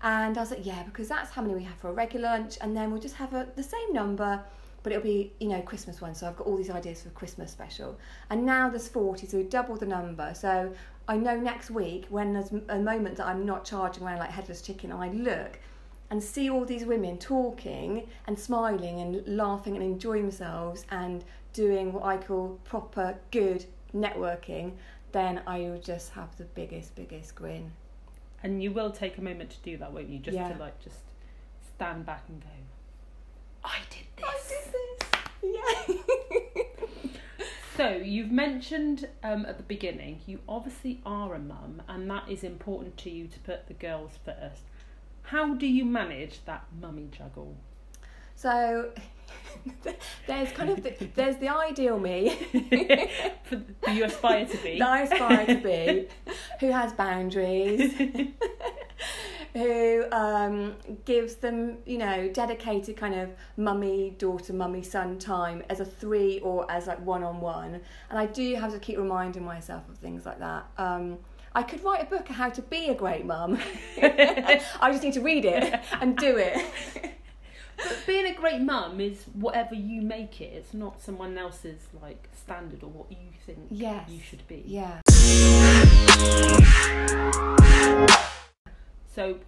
and 0.03 0.37
I 0.37 0.41
was 0.41 0.51
like, 0.51 0.65
yeah, 0.65 0.83
because 0.83 1.07
that's 1.09 1.31
how 1.31 1.41
many 1.41 1.53
we 1.55 1.63
have 1.63 1.75
for 1.75 1.89
a 1.89 1.93
regular 1.93 2.29
lunch, 2.29 2.57
and 2.61 2.75
then 2.75 2.91
we'll 2.91 3.01
just 3.01 3.15
have 3.15 3.33
a, 3.33 3.47
the 3.55 3.63
same 3.63 3.93
number. 3.93 4.41
But 4.83 4.93
it'll 4.93 5.03
be, 5.03 5.31
you 5.39 5.47
know, 5.47 5.61
Christmas 5.61 6.01
one. 6.01 6.15
So 6.15 6.25
I've 6.27 6.35
got 6.35 6.47
all 6.47 6.57
these 6.57 6.71
ideas 6.71 7.03
for 7.03 7.09
Christmas 7.11 7.51
special. 7.51 7.99
And 8.31 8.43
now 8.47 8.67
there's 8.67 8.87
40, 8.87 9.27
so 9.27 9.37
we 9.37 9.43
double 9.43 9.75
the 9.75 9.85
number. 9.85 10.33
So 10.33 10.73
I 11.07 11.17
know 11.17 11.37
next 11.39 11.69
week 11.69 12.07
when 12.09 12.33
there's 12.33 12.51
a 12.67 12.79
moment 12.79 13.17
that 13.17 13.27
I'm 13.27 13.45
not 13.45 13.63
charging 13.63 14.01
around 14.03 14.17
like 14.17 14.31
headless 14.31 14.63
chicken, 14.63 14.91
I 14.91 15.09
look 15.09 15.59
and 16.11 16.21
see 16.21 16.49
all 16.49 16.65
these 16.65 16.85
women 16.85 17.17
talking 17.17 18.07
and 18.27 18.37
smiling 18.37 18.99
and 18.99 19.23
laughing 19.25 19.75
and 19.75 19.83
enjoying 19.83 20.23
themselves 20.23 20.85
and 20.91 21.23
doing 21.53 21.93
what 21.93 22.03
I 22.03 22.17
call 22.17 22.59
proper 22.65 23.17
good 23.31 23.65
networking, 23.95 24.73
then 25.13 25.41
I 25.47 25.59
will 25.61 25.79
just 25.79 26.11
have 26.11 26.35
the 26.37 26.43
biggest, 26.43 26.95
biggest 26.95 27.33
grin. 27.33 27.71
And 28.43 28.61
you 28.61 28.71
will 28.71 28.91
take 28.91 29.17
a 29.17 29.21
moment 29.21 29.51
to 29.51 29.57
do 29.63 29.77
that, 29.77 29.93
won't 29.93 30.09
you? 30.09 30.19
Just 30.19 30.35
Yeah. 30.35 30.51
to 30.53 30.59
like 30.59 30.79
just 30.83 30.99
stand 31.75 32.05
back 32.05 32.25
and 32.27 32.41
go, 32.41 32.47
I 33.63 33.79
did 33.89 34.05
this. 34.17 34.25
I 35.43 35.45
did 35.47 35.63
this. 35.63 35.95
Yeah. 35.95 35.95
So 37.77 37.89
you've 37.89 38.31
mentioned 38.31 39.07
um, 39.23 39.45
at 39.45 39.57
the 39.57 39.63
beginning 39.63 40.19
you 40.27 40.39
obviously 40.47 40.99
are 41.05 41.33
a 41.33 41.39
mum, 41.39 41.81
and 41.87 42.07
that 42.11 42.29
is 42.29 42.43
important 42.43 42.97
to 42.97 43.09
you 43.09 43.27
to 43.27 43.39
put 43.39 43.67
the 43.67 43.73
girls 43.73 44.11
first. 44.23 44.63
How 45.31 45.53
do 45.53 45.65
you 45.65 45.85
manage 45.85 46.43
that 46.43 46.65
mummy 46.81 47.07
juggle? 47.09 47.55
So 48.35 48.91
there's 50.27 50.51
kind 50.51 50.71
of 50.71 50.83
the, 50.83 51.07
there's 51.15 51.37
the 51.37 51.47
ideal 51.47 51.97
me 51.97 52.31
For, 53.45 53.61
you 53.91 54.03
aspire 54.03 54.45
to 54.45 54.57
be. 54.57 54.81
I 54.81 55.03
aspire 55.03 55.45
to 55.45 55.55
be, 55.55 56.09
who 56.59 56.69
has 56.71 56.91
boundaries, 56.91 57.93
who 59.53 60.03
um, 60.11 60.75
gives 61.05 61.35
them, 61.35 61.77
you 61.85 61.97
know, 61.97 62.27
dedicated 62.27 62.97
kind 62.97 63.15
of 63.15 63.29
mummy, 63.55 64.15
daughter, 64.17 64.51
mummy, 64.51 64.83
son 64.83 65.17
time 65.17 65.63
as 65.69 65.79
a 65.79 65.85
three 65.85 66.41
or 66.41 66.69
as 66.69 66.87
like 66.87 66.99
one 67.05 67.23
on 67.23 67.39
one. 67.39 67.79
And 68.09 68.19
I 68.19 68.25
do 68.25 68.53
have 68.55 68.73
to 68.73 68.79
keep 68.79 68.97
reminding 68.97 69.45
myself 69.45 69.87
of 69.87 69.97
things 69.97 70.25
like 70.25 70.39
that. 70.39 70.65
Um, 70.77 71.19
I 71.53 71.63
could 71.63 71.83
write 71.83 72.01
a 72.03 72.05
book 72.05 72.27
on 72.29 72.35
how 72.35 72.49
to 72.49 72.61
be 72.61 72.87
a 72.87 72.95
great 72.95 73.25
mum. 73.25 73.59
I 74.01 74.89
just 74.91 75.03
need 75.03 75.13
to 75.13 75.21
read 75.21 75.43
it 75.45 75.79
and 75.99 76.15
do 76.17 76.37
it. 76.37 76.65
But 77.77 77.97
being 78.07 78.25
a 78.27 78.33
great 78.33 78.61
mum 78.61 79.01
is 79.01 79.23
whatever 79.33 79.75
you 79.75 80.01
make 80.01 80.39
it. 80.39 80.53
It's 80.53 80.73
not 80.73 81.01
someone 81.01 81.37
else's 81.37 81.87
like 82.01 82.29
standard 82.33 82.83
or 82.83 82.89
what 82.89 83.11
you 83.11 83.17
think 83.45 83.59
Yes. 83.69 84.09
you 84.09 84.19
should 84.21 84.47
be. 84.47 84.63
Yeah. 84.65 85.01
So, 89.13 89.39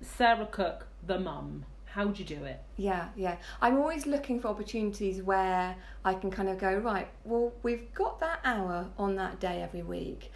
Sarah 0.00 0.46
Cook, 0.50 0.88
the 1.06 1.20
mum, 1.20 1.66
how'd 1.84 2.18
you 2.18 2.24
do 2.24 2.42
it? 2.44 2.60
Yeah, 2.76 3.10
yeah. 3.14 3.36
I'm 3.62 3.76
always 3.78 4.06
looking 4.06 4.40
for 4.40 4.48
opportunities 4.48 5.22
where 5.22 5.76
I 6.04 6.14
can 6.14 6.30
kind 6.32 6.48
of 6.48 6.58
go, 6.58 6.74
right, 6.78 7.06
well, 7.24 7.52
we've 7.62 7.92
got 7.94 8.18
that 8.20 8.40
hour 8.44 8.90
on 8.98 9.14
that 9.16 9.38
day 9.38 9.62
every 9.62 9.82
week. 9.82 10.32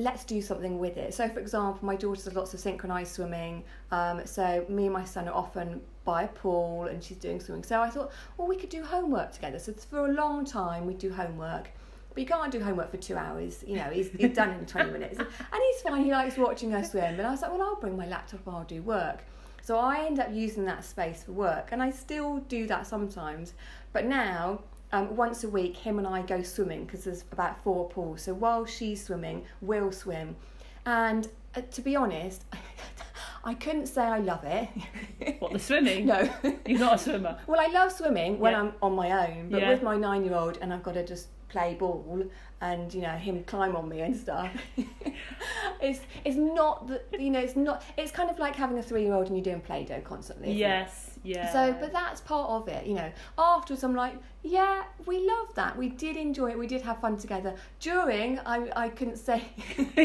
Let's 0.00 0.24
do 0.24 0.40
something 0.40 0.78
with 0.78 0.96
it. 0.96 1.14
So, 1.14 1.28
for 1.28 1.40
example, 1.40 1.84
my 1.86 1.96
daughter 1.96 2.22
does 2.24 2.34
lots 2.34 2.54
of 2.54 2.60
synchronized 2.60 3.12
swimming. 3.12 3.64
Um, 3.90 4.22
so, 4.24 4.64
me 4.68 4.84
and 4.84 4.92
my 4.92 5.04
son 5.04 5.28
are 5.28 5.34
often 5.34 5.80
by 6.04 6.24
a 6.24 6.28
pool 6.28 6.84
and 6.84 7.02
she's 7.02 7.18
doing 7.18 7.40
swimming. 7.40 7.64
So, 7.64 7.80
I 7.80 7.90
thought, 7.90 8.12
well, 8.36 8.48
we 8.48 8.56
could 8.56 8.70
do 8.70 8.82
homework 8.82 9.32
together. 9.32 9.58
So, 9.58 9.72
for 9.72 10.06
a 10.06 10.12
long 10.12 10.44
time, 10.44 10.86
we 10.86 10.94
do 10.94 11.12
homework. 11.12 11.70
But 12.10 12.18
you 12.18 12.26
can't 12.26 12.50
do 12.50 12.60
homework 12.60 12.90
for 12.90 12.96
two 12.96 13.16
hours. 13.16 13.62
You 13.66 13.76
know, 13.76 13.90
he's, 13.90 14.10
he's 14.10 14.34
done 14.34 14.50
in 14.50 14.66
20 14.66 14.90
minutes. 14.90 15.18
And 15.18 15.28
he's 15.28 15.82
fine. 15.82 16.04
He 16.04 16.10
likes 16.10 16.36
watching 16.36 16.70
her 16.72 16.82
swim. 16.82 17.18
And 17.18 17.22
I 17.26 17.30
was 17.30 17.42
like, 17.42 17.52
well, 17.52 17.62
I'll 17.62 17.80
bring 17.80 17.96
my 17.96 18.06
laptop 18.06 18.46
and 18.46 18.56
I'll 18.56 18.64
do 18.64 18.82
work. 18.82 19.24
So, 19.62 19.78
I 19.78 20.06
end 20.06 20.18
up 20.18 20.28
using 20.32 20.64
that 20.64 20.84
space 20.84 21.22
for 21.22 21.32
work. 21.32 21.68
And 21.72 21.82
I 21.82 21.90
still 21.90 22.38
do 22.48 22.66
that 22.66 22.86
sometimes. 22.86 23.54
But 23.92 24.06
now, 24.06 24.62
um, 24.92 25.16
once 25.16 25.44
a 25.44 25.48
week, 25.48 25.76
him 25.76 25.98
and 25.98 26.06
I 26.06 26.22
go 26.22 26.42
swimming 26.42 26.84
because 26.84 27.04
there's 27.04 27.24
about 27.32 27.62
four 27.62 27.88
pools. 27.88 28.22
So 28.22 28.34
while 28.34 28.64
she's 28.66 29.04
swimming, 29.04 29.44
we'll 29.60 29.92
swim. 29.92 30.36
And 30.86 31.28
uh, 31.54 31.60
to 31.62 31.80
be 31.80 31.96
honest, 31.96 32.44
I 33.44 33.54
couldn't 33.54 33.86
say 33.86 34.02
I 34.02 34.18
love 34.18 34.44
it. 34.44 34.68
What, 35.38 35.52
the 35.52 35.58
swimming? 35.58 36.06
no. 36.06 36.28
You're 36.66 36.78
not 36.80 36.94
a 36.94 36.98
swimmer. 36.98 37.38
well, 37.46 37.60
I 37.60 37.68
love 37.72 37.92
swimming 37.92 38.38
when 38.38 38.52
Yeah. 38.52 38.60
I'm 38.60 38.72
on 38.82 38.94
my 38.94 39.28
own, 39.28 39.48
but 39.50 39.60
Yeah. 39.62 39.70
with 39.70 39.82
my 39.82 39.96
nine 39.96 40.24
year 40.24 40.34
old 40.34 40.58
and 40.60 40.72
I've 40.72 40.82
got 40.82 40.94
to 40.94 41.06
just 41.06 41.28
play 41.48 41.74
ball 41.74 42.22
and 42.60 42.94
you 42.94 43.00
know 43.02 43.08
him 43.08 43.42
climb 43.42 43.74
on 43.74 43.88
me 43.88 44.02
and 44.02 44.16
stuff 44.16 44.48
it's 45.80 45.98
it's 46.24 46.36
not 46.36 46.86
the 46.86 47.02
you 47.18 47.28
know 47.30 47.40
it's 47.40 47.56
not 47.56 47.82
it's 47.96 48.12
kind 48.12 48.30
of 48.30 48.38
like 48.38 48.54
having 48.54 48.78
a 48.78 48.82
three 48.82 49.02
year 49.02 49.12
old 49.14 49.26
and 49.26 49.36
you're 49.36 49.42
doing 49.42 49.60
play-doh 49.60 50.00
constantly? 50.02 50.52
Yes, 50.52 51.09
yeah. 51.22 51.52
So, 51.52 51.76
but 51.78 51.92
that's 51.92 52.20
part 52.20 52.48
of 52.50 52.68
it, 52.68 52.86
you 52.86 52.94
know. 52.94 53.10
Afterwards, 53.36 53.84
I'm 53.84 53.94
like, 53.94 54.14
yeah, 54.42 54.84
we 55.06 55.26
loved 55.26 55.54
that. 55.56 55.76
We 55.76 55.88
did 55.88 56.16
enjoy 56.16 56.50
it. 56.50 56.58
We 56.58 56.66
did 56.66 56.82
have 56.82 57.00
fun 57.00 57.16
together. 57.16 57.54
During, 57.78 58.38
I, 58.40 58.70
I 58.74 58.88
couldn't 58.88 59.18
say. 59.18 59.42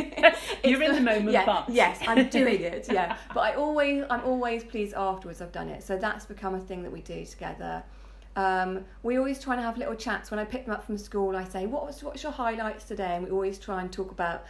You're 0.63 0.81
in 0.81 0.95
the 0.95 1.01
moment, 1.01 1.31
yeah, 1.31 1.45
but. 1.45 1.69
yes, 1.69 1.99
I'm 2.05 2.27
doing 2.29 2.61
it. 2.61 2.87
Yeah, 2.91 3.17
but 3.33 3.41
I 3.41 3.53
always, 3.53 4.03
I'm 4.09 4.23
always 4.23 4.63
pleased 4.63 4.93
afterwards. 4.95 5.41
I've 5.41 5.53
done 5.53 5.69
it. 5.69 5.83
So 5.83 5.97
that's 5.97 6.25
become 6.25 6.55
a 6.55 6.59
thing 6.59 6.83
that 6.83 6.91
we 6.91 7.01
do 7.01 7.25
together. 7.25 7.83
Um, 8.35 8.83
we 9.03 9.17
always 9.17 9.39
try 9.39 9.53
and 9.53 9.63
have 9.63 9.77
little 9.77 9.95
chats. 9.95 10.31
When 10.31 10.39
I 10.39 10.43
pick 10.43 10.65
them 10.65 10.73
up 10.73 10.85
from 10.85 10.97
school, 10.97 11.37
I 11.37 11.45
say, 11.45 11.65
what 11.65 11.85
was, 11.85 12.03
what's 12.03 12.23
your 12.23 12.33
highlights 12.33 12.83
today? 12.83 13.15
And 13.15 13.25
we 13.25 13.31
always 13.31 13.57
try 13.57 13.81
and 13.81 13.91
talk 13.91 14.11
about 14.11 14.43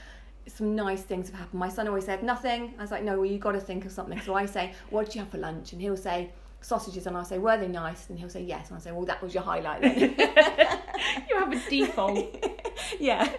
some 0.47 0.75
nice 0.75 1.01
things 1.01 1.29
have 1.29 1.39
happened. 1.39 1.59
My 1.59 1.69
son 1.69 1.87
always 1.87 2.05
said 2.05 2.23
nothing. 2.23 2.73
I 2.77 2.81
was 2.81 2.91
like, 2.91 3.03
no, 3.03 3.17
well, 3.17 3.25
you 3.25 3.37
got 3.37 3.53
to 3.53 3.59
think 3.59 3.85
of 3.85 3.91
something. 3.91 4.19
So 4.21 4.33
I 4.33 4.45
say, 4.45 4.73
what 4.89 5.05
did 5.05 5.15
you 5.15 5.21
have 5.21 5.29
for 5.29 5.37
lunch? 5.37 5.73
And 5.73 5.81
he'll 5.81 5.97
say 5.97 6.31
sausages, 6.65 7.05
and 7.05 7.15
I'll 7.15 7.25
say, 7.25 7.37
were 7.37 7.57
they 7.57 7.67
nice? 7.67 8.09
And 8.09 8.17
he'll 8.17 8.29
say 8.29 8.43
yes, 8.43 8.67
and 8.69 8.75
I'll 8.75 8.81
say, 8.81 8.91
well, 8.91 9.05
that 9.05 9.21
was 9.21 9.33
your 9.33 9.43
highlight 9.43 9.81
then. 9.81 10.15
you 11.29 11.37
have 11.37 11.51
a 11.53 11.69
default. 11.69 12.43
yeah. 12.99 13.29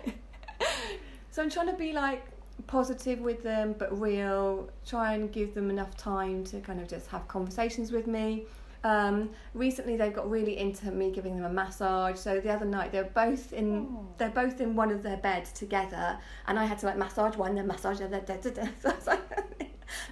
So 1.30 1.42
I'm 1.42 1.50
trying 1.50 1.66
to 1.66 1.76
be 1.76 1.92
like 1.92 2.24
positive 2.66 3.20
with 3.20 3.42
them, 3.42 3.74
but 3.78 3.98
real. 4.00 4.70
Try 4.86 5.14
and 5.14 5.30
give 5.32 5.54
them 5.54 5.70
enough 5.70 5.96
time 5.96 6.44
to 6.44 6.60
kind 6.60 6.80
of 6.80 6.88
just 6.88 7.08
have 7.08 7.26
conversations 7.28 7.90
with 7.92 8.06
me. 8.06 8.44
Um, 8.84 9.30
recently, 9.52 9.96
they've 9.96 10.14
got 10.14 10.30
really 10.30 10.58
into 10.58 10.92
me 10.92 11.10
giving 11.10 11.34
them 11.34 11.44
a 11.44 11.52
massage. 11.52 12.18
So 12.18 12.38
the 12.40 12.50
other 12.50 12.64
night, 12.64 12.92
they're 12.92 13.04
both 13.04 13.52
in 13.52 13.88
Oh. 13.90 14.06
they're 14.18 14.30
both 14.30 14.60
in 14.60 14.76
one 14.76 14.92
of 14.92 15.02
their 15.02 15.16
beds 15.16 15.50
together, 15.52 16.18
and 16.46 16.58
I 16.58 16.64
had 16.64 16.78
to 16.78 16.86
like 16.86 16.96
massage 16.96 17.36
one, 17.36 17.56
then 17.56 17.66
massage 17.66 17.98
the 17.98 18.04
other. 18.04 18.20
Da, 18.20 18.36
da, 18.36 18.50
da. 18.50 18.68
So 18.80 18.90
I 18.90 18.94
was 18.94 19.06
like, 19.08 19.22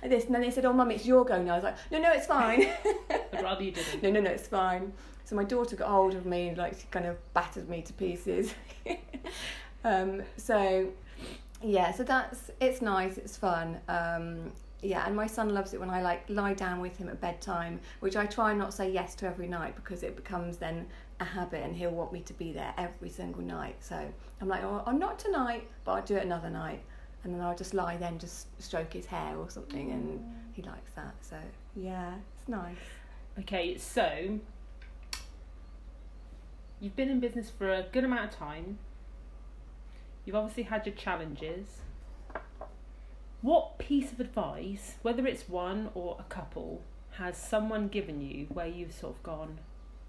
this, 0.02 0.24
and 0.24 0.34
then 0.34 0.42
they 0.42 0.50
said, 0.50 0.64
"Oh, 0.64 0.72
mum, 0.72 0.90
it's 0.90 1.06
your 1.06 1.24
go 1.24 1.42
now." 1.42 1.52
I 1.52 1.56
was 1.56 1.64
like, 1.64 1.76
"No, 1.90 2.00
no, 2.00 2.12
it's 2.12 2.26
fine." 2.26 2.66
I'd 3.10 3.42
rather 3.42 3.62
you 3.62 3.72
didn't. 3.72 4.02
no, 4.02 4.10
no, 4.10 4.20
no, 4.20 4.30
it's 4.30 4.48
fine. 4.48 4.92
So 5.24 5.36
my 5.36 5.44
daughter 5.44 5.76
got 5.76 5.88
hold 5.88 6.14
of 6.14 6.26
me 6.26 6.48
and 6.48 6.58
like 6.58 6.78
she 6.78 6.86
kind 6.90 7.06
of 7.06 7.16
battered 7.32 7.68
me 7.68 7.82
to 7.82 7.92
pieces. 7.94 8.54
um, 9.84 10.22
so 10.36 10.88
yeah, 11.62 11.92
so 11.92 12.04
that's 12.04 12.50
it's 12.60 12.82
nice, 12.82 13.16
it's 13.16 13.36
fun. 13.36 13.78
Um, 13.88 14.52
yeah, 14.82 15.06
and 15.06 15.16
my 15.16 15.26
son 15.26 15.48
loves 15.48 15.72
it 15.72 15.80
when 15.80 15.88
I 15.88 16.02
like 16.02 16.28
lie 16.28 16.52
down 16.52 16.80
with 16.80 16.96
him 16.98 17.08
at 17.08 17.20
bedtime, 17.20 17.80
which 18.00 18.16
I 18.16 18.26
try 18.26 18.50
and 18.50 18.58
not 18.58 18.74
say 18.74 18.90
yes 18.90 19.14
to 19.16 19.26
every 19.26 19.48
night 19.48 19.74
because 19.76 20.02
it 20.02 20.14
becomes 20.14 20.58
then 20.58 20.86
a 21.20 21.24
habit 21.24 21.62
and 21.64 21.74
he'll 21.74 21.90
want 21.90 22.12
me 22.12 22.20
to 22.20 22.34
be 22.34 22.52
there 22.52 22.74
every 22.76 23.08
single 23.08 23.42
night. 23.42 23.76
So 23.80 23.96
I'm 24.40 24.48
like, 24.48 24.62
oh, 24.62 24.82
oh 24.86 24.92
not 24.92 25.18
tonight, 25.18 25.68
but 25.84 25.92
I'll 25.92 26.02
do 26.02 26.16
it 26.16 26.24
another 26.24 26.50
night. 26.50 26.82
And 27.24 27.34
then 27.34 27.40
I'll 27.40 27.56
just 27.56 27.74
lie 27.74 27.96
then, 27.96 28.18
just 28.18 28.48
stroke 28.62 28.92
his 28.92 29.06
hair 29.06 29.36
or 29.36 29.48
something, 29.48 29.90
and 29.90 30.22
he 30.52 30.62
mm. 30.62 30.66
likes 30.66 30.92
that. 30.92 31.14
So 31.22 31.36
yeah, 31.74 32.14
it's 32.38 32.48
nice. 32.48 32.76
Okay, 33.38 33.76
so 33.78 34.38
you've 36.80 36.94
been 36.94 37.08
in 37.10 37.20
business 37.20 37.50
for 37.50 37.72
a 37.72 37.86
good 37.90 38.04
amount 38.04 38.32
of 38.32 38.38
time. 38.38 38.78
You've 40.24 40.36
obviously 40.36 40.64
had 40.64 40.86
your 40.86 40.94
challenges. 40.94 41.80
What 43.40 43.78
piece 43.78 44.12
of 44.12 44.20
advice, 44.20 44.94
whether 45.02 45.26
it's 45.26 45.48
one 45.48 45.90
or 45.94 46.16
a 46.18 46.24
couple, 46.24 46.82
has 47.12 47.36
someone 47.36 47.88
given 47.88 48.20
you 48.20 48.46
where 48.48 48.66
you've 48.66 48.92
sort 48.92 49.16
of 49.16 49.22
gone, 49.22 49.58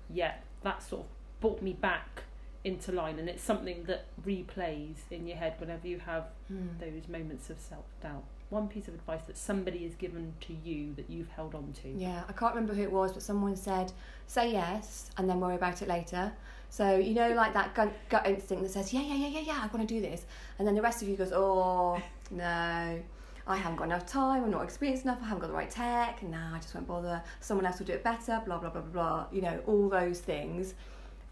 yeah, 0.09 0.35
that 0.63 0.83
sort 0.83 1.03
of 1.03 1.07
brought 1.41 1.61
me 1.61 1.73
back 1.73 2.23
into 2.65 2.91
line 2.91 3.19
and 3.19 3.29
it's 3.29 3.43
something 3.43 3.83
that 3.85 4.05
replays 4.25 4.95
in 5.11 5.27
your 5.27 5.37
head 5.37 5.53
whenever 5.59 5.87
you 5.87 5.99
have 5.99 6.25
Hmm. 6.47 6.67
those 6.79 7.07
moments 7.07 7.49
of 7.49 7.59
self 7.59 7.85
doubt? 8.01 8.23
One 8.49 8.67
piece 8.67 8.87
of 8.87 8.93
advice 8.93 9.21
that 9.27 9.37
somebody 9.37 9.83
has 9.83 9.95
given 9.95 10.33
to 10.41 10.53
you 10.53 10.93
that 10.95 11.09
you've 11.09 11.29
held 11.29 11.55
on 11.55 11.73
to. 11.81 11.89
Yeah, 11.89 12.23
I 12.29 12.33
can't 12.33 12.53
remember 12.53 12.73
who 12.75 12.83
it 12.83 12.91
was, 12.91 13.13
but 13.13 13.23
someone 13.23 13.55
said, 13.55 13.91
say 14.27 14.51
yes 14.51 15.09
and 15.17 15.29
then 15.29 15.39
worry 15.39 15.55
about 15.55 15.81
it 15.81 15.87
later. 15.87 16.31
So, 16.69 16.95
you 16.97 17.13
know, 17.13 17.31
like 17.33 17.53
that 17.53 17.73
gut, 17.73 17.93
gut 18.09 18.27
instinct 18.27 18.63
that 18.63 18.69
says, 18.71 18.93
yeah, 18.93 19.01
yeah, 19.01 19.15
yeah, 19.15 19.27
yeah, 19.27 19.39
yeah, 19.39 19.59
I 19.63 19.67
want 19.75 19.87
to 19.87 19.93
do 19.95 20.01
this. 20.01 20.25
And 20.59 20.67
then 20.67 20.75
the 20.75 20.81
rest 20.81 21.01
of 21.01 21.07
you 21.07 21.15
goes, 21.15 21.31
oh, 21.31 22.01
no, 22.31 22.99
I 23.47 23.55
haven't 23.55 23.77
got 23.77 23.85
enough 23.85 24.05
time, 24.05 24.43
I'm 24.43 24.51
not 24.51 24.63
experienced 24.63 25.05
enough, 25.05 25.19
I 25.21 25.25
haven't 25.25 25.41
got 25.41 25.47
the 25.47 25.53
right 25.53 25.69
tech, 25.69 26.21
nah, 26.23 26.55
I 26.55 26.59
just 26.59 26.73
won't 26.75 26.87
bother. 26.87 27.21
Someone 27.39 27.65
else 27.65 27.79
will 27.79 27.85
do 27.85 27.93
it 27.93 28.03
better, 28.03 28.41
blah, 28.45 28.57
blah, 28.57 28.69
blah, 28.69 28.81
blah, 28.81 28.91
blah. 28.91 29.25
You 29.31 29.41
know, 29.43 29.59
all 29.67 29.89
those 29.89 30.19
things. 30.19 30.73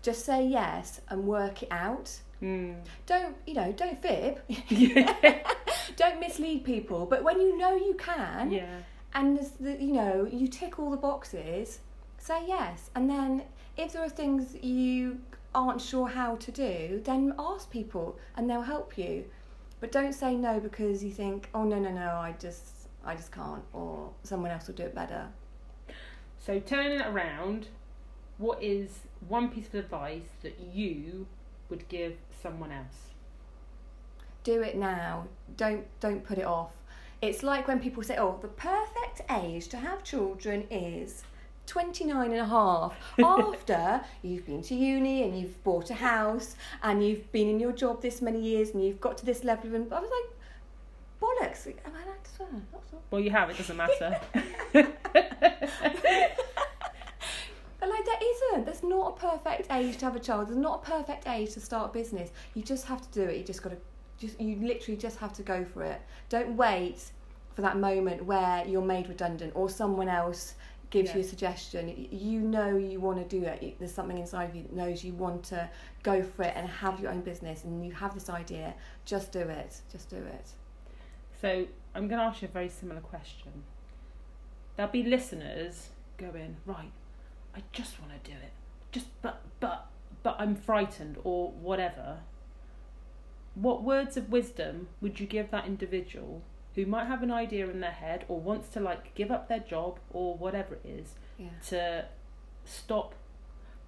Just 0.04 0.26
say 0.26 0.46
yes 0.46 1.02
and 1.10 1.26
work 1.26 1.63
it 1.63 1.70
out. 1.72 2.20
Mm. 2.42 2.76
Don't, 3.08 3.36
you 3.48 3.56
know, 3.56 3.72
don't 3.72 4.00
fib. 4.00 4.39
Don't 5.96 6.20
mislead 6.20 6.63
people. 6.63 7.06
But 7.08 7.24
when 7.24 7.39
you 7.42 7.58
know 7.58 7.76
you 7.76 7.96
can, 7.96 8.52
yeah. 8.52 8.80
and 9.13 9.38
there's 9.38 9.52
the, 9.52 9.82
you 9.82 9.94
know 9.94 10.28
you 10.32 10.48
tick 10.48 10.78
all 10.80 10.92
the 10.92 10.98
boxes 10.98 11.80
say 12.18 12.39
yes 12.48 12.89
and 12.96 13.10
then 13.10 13.44
if 13.78 13.92
there 13.94 14.04
are 14.04 14.10
things 14.10 14.56
you 14.62 15.20
aren't 15.54 15.82
sure 15.82 16.08
how 16.08 16.36
to 16.38 16.52
do 16.52 17.02
then 17.04 17.34
ask 17.38 17.70
people 17.70 18.18
and 18.38 18.50
they'll 18.50 18.62
help 18.62 18.98
you 18.98 19.26
but 19.82 19.92
don't 19.92 20.13
say 20.13 20.34
no 20.36 20.60
because 20.60 21.04
you 21.04 21.12
think 21.12 21.50
oh 21.54 21.63
no 21.63 21.78
no 21.78 21.92
no 21.92 22.16
i 22.16 22.34
just 22.39 22.88
i 23.06 23.13
just 23.13 23.32
can't 23.32 23.63
or 23.74 24.10
someone 24.24 24.50
else 24.52 24.68
will 24.68 24.76
do 24.76 24.84
it 24.84 24.96
better 24.96 25.28
So 26.39 26.60
turning 26.60 27.00
it 27.00 27.08
around, 27.08 27.68
what 28.38 28.62
is 28.62 28.89
one 29.28 29.50
piece 29.50 29.67
of 29.67 29.76
advice 29.76 30.30
that 30.41 30.60
you 30.74 31.28
would 31.69 31.88
give 31.88 32.15
someone 32.41 32.72
else? 32.72 33.13
do 34.43 34.62
it 34.62 34.76
now 34.76 35.26
don't 35.58 35.86
don't 36.00 36.24
put 36.24 36.38
it 36.38 36.46
off 36.46 36.72
it's 37.22 37.43
like 37.43 37.67
when 37.67 37.80
people 37.80 38.04
say 38.04 38.17
oh 38.17 38.38
the 38.41 38.48
perfect 38.50 39.22
age 39.32 39.67
to 39.67 39.78
have 39.78 40.04
children 40.04 40.65
is 40.69 41.24
29 41.65 42.32
and 42.32 42.39
a 42.39 42.46
half 42.46 42.93
after 43.24 44.02
you've 44.22 44.46
been 44.46 44.62
to 44.62 44.76
uni 44.76 45.24
and 45.24 45.39
you've 45.39 45.63
bought 45.63 45.89
a 45.89 45.93
house 45.93 46.56
and 46.84 47.06
you've 47.06 47.32
been 47.32 47.48
in 47.48 47.60
your 47.60 47.72
job 47.72 48.02
this 48.02 48.22
many 48.22 48.41
years 48.41 48.72
and 48.72 48.84
you've 48.84 49.00
got 49.00 49.17
to 49.17 49.26
this 49.26 49.43
level 49.46 49.74
of 49.74 49.93
i 49.93 50.00
was 50.00 50.10
like 50.10 50.30
bollocks 51.22 51.67
am 51.67 51.93
i 51.96 52.04
allowed 52.04 52.24
to 52.24 52.32
swear 52.36 52.50
Well, 53.12 53.22
you 53.22 53.32
have, 53.32 53.50
it 53.50 53.58
doesn't 53.58 53.78
matter. 53.78 54.19
But 58.54 58.60
like 58.60 58.66
there 58.66 58.74
isn't. 58.74 58.84
There's 58.84 58.84
not 58.84 59.18
a 59.18 59.20
perfect 59.28 59.72
age 59.72 59.98
to 59.98 60.06
have 60.06 60.16
a 60.16 60.20
child. 60.20 60.48
There's 60.48 60.58
not 60.58 60.84
a 60.84 60.89
perfect 60.92 61.28
age 61.28 61.54
to 61.54 61.60
start 61.60 61.89
a 61.92 61.94
business. 61.94 62.32
You 62.54 62.63
just 62.63 62.86
have 62.86 63.02
to 63.02 63.12
do 63.12 63.24
it. 63.30 63.38
You 63.38 63.44
just 63.44 63.63
got 63.63 63.70
to, 63.72 63.78
just 64.18 64.39
you 64.39 64.56
literally 64.58 64.98
just 64.98 65.18
have 65.20 65.34
to 65.34 65.44
go 65.44 65.66
for 65.66 65.84
it. 65.84 66.02
Don't 66.30 66.56
wait 66.56 67.12
for 67.56 67.62
that 67.62 67.78
moment 67.78 68.26
where 68.26 68.66
you're 68.66 68.82
made 68.82 69.08
redundant 69.10 69.54
or 69.56 69.70
someone 69.70 70.10
else 70.10 70.56
gives 70.89 71.10
Yeah. 71.10 71.16
you 71.18 71.22
a 71.22 71.24
suggestion. 71.24 72.08
You 72.12 72.39
know 72.39 72.78
you 72.78 73.00
want 73.00 73.18
to 73.18 73.39
do 73.39 73.46
it. 73.46 73.76
There's 73.80 73.94
something 73.94 74.18
inside 74.18 74.50
of 74.50 74.56
you 74.56 74.63
that 74.63 74.74
knows 74.74 75.04
you 75.04 75.13
want 75.13 75.44
to 75.46 75.70
go 76.04 76.24
for 76.24 76.44
it 76.44 76.54
and 76.56 76.68
have 76.68 77.00
your 77.00 77.12
own 77.12 77.22
business. 77.22 77.63
And 77.63 77.86
you 77.86 77.92
have 77.94 78.13
this 78.13 78.30
idea. 78.30 78.74
Just 79.06 79.32
do 79.32 79.39
it. 79.39 79.82
Just 79.92 80.10
do 80.10 80.18
it. 80.18 80.48
so 81.42 81.66
I'm 81.96 82.08
going 82.08 82.20
to 82.20 82.26
ask 82.26 82.42
you 82.42 82.48
a 82.48 82.52
very 82.52 82.70
similar 82.70 83.02
question. 83.02 83.52
There'll 84.76 84.92
be 84.92 85.04
listeners 85.04 85.89
going, 86.18 86.58
right, 86.66 86.92
I 87.56 87.62
just 87.72 88.00
want 88.02 88.12
to 88.24 88.32
do 88.32 88.36
it. 88.38 88.52
Just, 88.92 89.08
but, 89.22 89.42
but, 89.60 89.88
but 90.24 90.36
I'm 90.39 90.56
frightened 90.56 91.18
or 91.24 91.52
whatever. 91.52 92.20
What 93.56 93.84
words 93.84 94.18
of 94.18 94.30
wisdom 94.32 94.88
would 95.02 95.20
you 95.20 95.28
give 95.28 95.52
that 95.52 95.66
individual 95.68 96.42
who 96.76 96.86
might 96.88 97.06
have 97.06 97.22
an 97.22 97.30
idea 97.32 97.70
in 97.70 97.80
their 97.82 97.92
head 97.92 98.26
or 98.28 98.39
wants 98.39 98.70
to 98.70 98.80
like 98.80 99.13
give 99.13 99.30
up 99.32 99.48
their 99.48 99.60
job 99.60 100.00
or 100.12 100.36
whatever 100.36 100.74
it 100.76 100.82
is 100.86 101.13
Yeah. 101.38 101.50
to 101.70 102.06
stop 102.66 103.13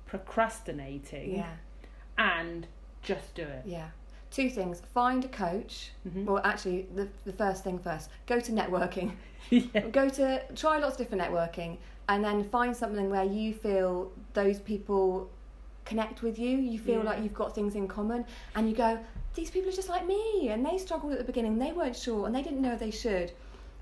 procrastinating 0.05 1.35
Yeah. 1.37 1.55
and 2.17 2.67
just 3.01 3.33
do 3.35 3.43
it? 3.43 3.63
Yeah. 3.65 3.89
two 4.31 4.49
things: 4.49 4.81
find 4.93 5.23
a 5.23 5.29
coach. 5.29 5.91
Mhm. 6.05 6.25
Well, 6.25 6.41
actually, 6.43 6.87
the 6.93 7.07
the 7.23 7.31
first 7.31 7.63
thing 7.63 7.79
first, 7.79 8.09
go 8.27 8.39
to 8.41 8.51
networking. 8.51 9.13
yeah. 9.49 9.79
go 9.87 10.09
to 10.09 10.43
try 10.55 10.77
lots 10.77 10.93
of 10.93 10.97
different 11.07 11.23
networking, 11.23 11.77
and 12.09 12.23
then 12.23 12.43
find 12.43 12.75
something 12.75 13.09
where 13.09 13.23
you 13.23 13.53
feel 13.53 14.11
those 14.33 14.59
people 14.59 15.29
connect 15.85 16.21
with 16.21 16.37
you. 16.39 16.57
You 16.57 16.79
feel 16.79 16.99
Yeah. 16.99 17.09
like 17.11 17.23
you've 17.23 17.33
got 17.33 17.53
things 17.53 17.75
in 17.75 17.87
common, 17.87 18.25
and 18.55 18.69
you 18.69 18.75
go, 18.75 18.99
these 19.35 19.51
people 19.51 19.69
are 19.69 19.75
just 19.75 19.89
like 19.89 20.05
me, 20.07 20.49
and 20.49 20.65
they 20.65 20.77
struggled 20.77 21.11
at 21.13 21.17
the 21.19 21.23
beginning. 21.25 21.57
They 21.57 21.71
weren't 21.71 21.95
sure, 21.95 22.25
and 22.25 22.33
they 22.35 22.41
didn't 22.41 22.61
know 22.61 22.75
they 22.75 22.91
should. 22.91 23.31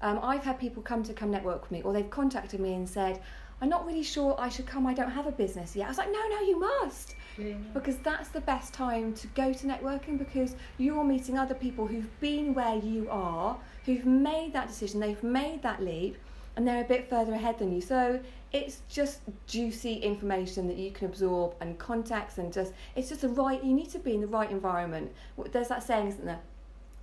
Um, 0.02 0.20
I've 0.22 0.44
had 0.44 0.60
people 0.60 0.84
come 0.84 1.04
to 1.04 1.14
come 1.14 1.32
network 1.32 1.62
with 1.62 1.72
me, 1.72 1.82
or 1.82 1.94
they've 1.94 2.10
contacted 2.10 2.60
me 2.60 2.74
and 2.74 2.88
said, 2.90 3.22
"I'm 3.62 3.70
not 3.70 3.86
really 3.86 4.04
sure 4.04 4.36
I 4.38 4.50
should 4.50 4.66
come. 4.66 4.86
I 4.86 4.94
don't 4.94 5.12
have 5.12 5.28
a 5.28 5.32
business 5.32 5.76
yet." 5.76 5.86
I 5.86 5.90
was 5.90 5.98
like, 5.98 6.12
"No, 6.12 6.28
no, 6.30 6.42
you 6.42 6.60
must." 6.60 7.16
Yeah. 7.36 7.56
because 7.74 7.98
that's 7.98 8.30
the 8.30 8.42
best 8.42 8.76
time 8.76 9.12
to 9.16 9.26
go 9.28 9.52
to 9.54 9.66
networking 9.66 10.20
because 10.20 10.56
you're 10.78 11.04
meeting 11.04 11.36
other 11.40 11.56
people 11.56 11.88
who've 11.88 12.20
been 12.20 12.54
where 12.54 12.76
you 12.76 13.08
are, 13.10 13.58
who've 13.86 14.06
made 14.06 14.54
that 14.54 14.68
decision, 14.68 15.00
they've 15.00 15.24
made 15.24 15.64
that 15.64 15.82
leap, 15.82 16.16
and 16.56 16.68
they're 16.68 16.82
a 16.82 16.88
bit 16.88 17.10
further 17.10 17.34
ahead 17.34 17.58
than 17.60 17.74
you. 17.74 17.82
So 17.82 18.20
it's 18.52 18.82
just 18.90 19.20
juicy 19.48 19.96
information 19.96 20.68
that 20.68 20.78
you 20.78 20.92
can 20.92 21.08
absorb 21.08 21.56
and 21.60 21.78
context 21.80 22.38
and 22.38 22.54
just 22.54 22.74
it's 22.96 23.10
just 23.10 23.22
the 23.22 23.30
right. 23.30 23.64
You 23.64 23.74
need 23.74 23.90
to 23.92 24.00
be 24.00 24.14
in 24.14 24.22
the 24.22 24.28
right 24.28 24.50
environment. 24.52 25.12
There's 25.52 25.70
that 25.70 25.84
saying, 25.84 26.08
isn't 26.08 26.26
there? 26.26 26.40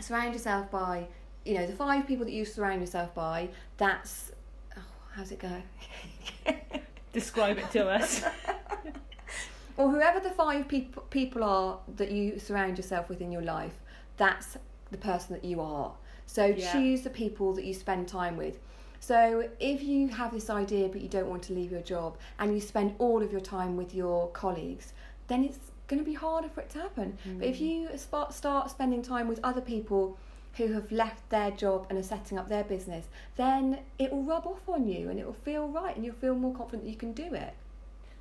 Surround 0.01 0.33
yourself 0.33 0.71
by 0.71 1.07
you 1.45 1.55
know 1.55 1.67
the 1.67 1.73
five 1.73 2.07
people 2.07 2.25
that 2.27 2.33
you 2.33 2.45
surround 2.45 2.81
yourself 2.81 3.15
by. 3.15 3.49
That's 3.77 4.33
oh, 4.77 4.83
how's 5.15 5.33
it 5.33 5.41
go? 5.41 5.63
Describe 7.13 7.59
it 7.59 7.71
to 7.73 7.89
us. 7.89 8.23
or 9.77 9.91
whoever 9.91 10.21
the 10.21 10.31
five 10.31 10.69
people 10.69 11.03
people 11.11 11.43
are 11.43 11.79
that 11.97 12.13
you 12.13 12.39
surround 12.39 12.77
yourself 12.77 13.09
with 13.09 13.21
in 13.21 13.33
your 13.33 13.43
life, 13.43 13.75
that's 14.17 14.57
the 14.93 14.99
person 14.99 15.35
that 15.35 15.45
you 15.45 15.61
are. 15.61 15.93
So 16.27 16.47
Yeah. 16.47 16.73
choose 16.73 17.03
the 17.03 17.11
people 17.11 17.53
that 17.55 17.65
you 17.65 17.75
spend 17.75 18.07
time 18.07 18.37
with. 18.37 18.59
So 19.01 19.49
if 19.59 19.83
you 19.83 20.09
have 20.09 20.31
this 20.31 20.51
idea 20.51 20.89
but 20.89 21.01
you 21.01 21.09
don't 21.09 21.29
want 21.29 21.43
to 21.45 21.55
leave 21.55 21.73
your 21.73 21.81
job 21.81 22.17
and 22.39 22.55
you 22.55 22.61
spend 22.61 22.95
all 22.99 23.23
of 23.23 23.33
your 23.33 23.41
time 23.41 23.77
with 23.77 23.95
your 23.95 24.29
colleagues, 24.29 24.93
then 25.27 25.43
it's 25.43 25.59
going 25.89 25.99
to 25.99 26.05
be 26.05 26.15
harder 26.15 26.49
for 26.49 26.61
it 26.61 26.71
to 26.71 26.79
happen. 26.79 27.19
But 27.39 27.47
if 27.49 27.59
hmm. 27.59 27.65
you 27.65 27.89
spa- 27.97 28.31
start 28.31 28.71
spending 28.71 29.03
time 29.03 29.27
with 29.27 29.41
other 29.43 29.61
people 29.61 30.19
who 30.57 30.73
have 30.73 30.93
left 30.93 31.29
their 31.31 31.51
job 31.51 31.87
and 31.89 31.99
are 31.99 32.03
setting 32.03 32.39
up 32.39 32.49
their 32.49 32.65
business, 32.65 33.07
then 33.37 33.81
it 33.99 34.13
will 34.13 34.23
rub 34.23 34.47
off 34.47 34.69
on 34.69 34.87
you 34.87 35.09
and 35.09 35.19
it 35.19 35.25
will 35.25 35.33
feel 35.33 35.67
right 35.69 35.97
and 35.97 36.05
you'll 36.05 36.15
feel 36.15 36.35
more 36.35 36.55
confident 36.55 36.85
that 36.85 36.91
you 36.91 36.97
can 36.97 37.13
do 37.13 37.35
it. 37.35 37.55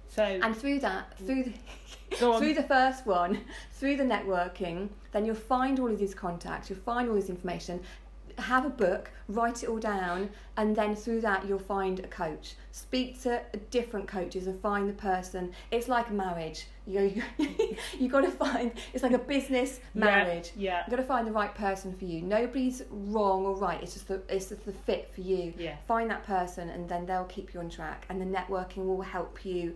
So 0.07 0.23
And 0.23 0.57
through 0.57 0.79
that, 0.79 1.13
hmm. 1.17 1.25
through 1.25 1.43
the, 1.43 2.15
through 2.39 2.53
the 2.53 2.63
first 2.63 3.05
one, 3.05 3.41
through 3.73 3.97
the 3.97 4.03
networking, 4.03 4.89
then 5.11 5.25
you'll 5.25 5.35
find 5.35 5.79
all 5.79 5.91
of 5.91 5.99
these 5.99 6.15
contacts, 6.15 6.69
you'll 6.69 6.79
find 6.79 7.09
all 7.09 7.15
this 7.15 7.29
information, 7.29 7.81
have 8.41 8.65
a 8.65 8.69
book, 8.69 9.12
write 9.28 9.63
it 9.63 9.69
all 9.69 9.80
down, 9.80 10.30
and 10.58 10.75
then 10.75 10.95
through 10.95 11.21
that 11.21 11.47
you'll 11.47 11.60
find 11.60 11.99
a 11.99 12.08
coach. 12.08 12.56
Speak 12.71 13.21
to 13.21 13.41
different 13.71 14.08
coaches 14.08 14.47
and 14.47 14.60
find 14.60 14.89
the 14.89 14.93
person. 14.93 15.52
It's 15.71 15.88
like 15.88 16.10
a 16.10 16.13
marriage. 16.13 16.67
You 16.86 17.21
you 17.99 18.10
got 18.10 18.21
to 18.21 18.32
find. 18.32 18.71
It's 18.93 19.04
like 19.04 19.13
a 19.13 19.19
business 19.19 19.80
marriage. 19.93 20.52
Yeah. 20.56 20.82
You've 20.86 20.91
got 20.91 21.02
to 21.02 21.08
find 21.08 21.28
the 21.28 21.32
right 21.32 21.54
person 21.54 21.93
for 21.93 22.06
you. 22.06 22.21
Nobody's 22.21 22.84
wrong 22.89 23.45
or 23.45 23.56
right. 23.56 23.82
It's 23.82 23.93
just 23.93 24.08
the 24.08 24.21
it's 24.28 24.49
just 24.49 24.65
the 24.65 24.73
fit 24.73 25.12
for 25.13 25.21
you. 25.21 25.54
Yeah. 25.58 25.78
Find 25.88 26.10
that 26.10 26.25
person, 26.25 26.69
and 26.69 26.89
then 26.89 27.06
they'll 27.06 27.25
keep 27.25 27.54
you 27.54 27.60
on 27.60 27.69
track. 27.69 28.06
And 28.10 28.19
the 28.19 28.25
networking 28.25 28.86
will 28.86 29.02
help 29.02 29.45
you 29.45 29.75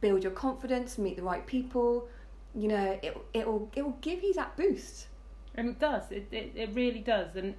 build 0.00 0.22
your 0.22 0.32
confidence, 0.32 0.98
meet 0.98 1.16
the 1.16 1.22
right 1.22 1.46
people. 1.46 2.08
You 2.54 2.68
know, 2.68 2.98
it 3.02 3.16
it 3.34 3.46
will 3.46 3.70
it 3.74 3.82
will 3.82 3.98
give 4.00 4.22
you 4.22 4.34
that 4.34 4.56
boost. 4.56 5.06
And 5.54 5.70
it 5.70 5.78
does. 5.78 6.10
It, 6.10 6.28
it 6.30 6.52
it 6.54 6.70
really 6.74 7.00
does. 7.00 7.36
And 7.36 7.54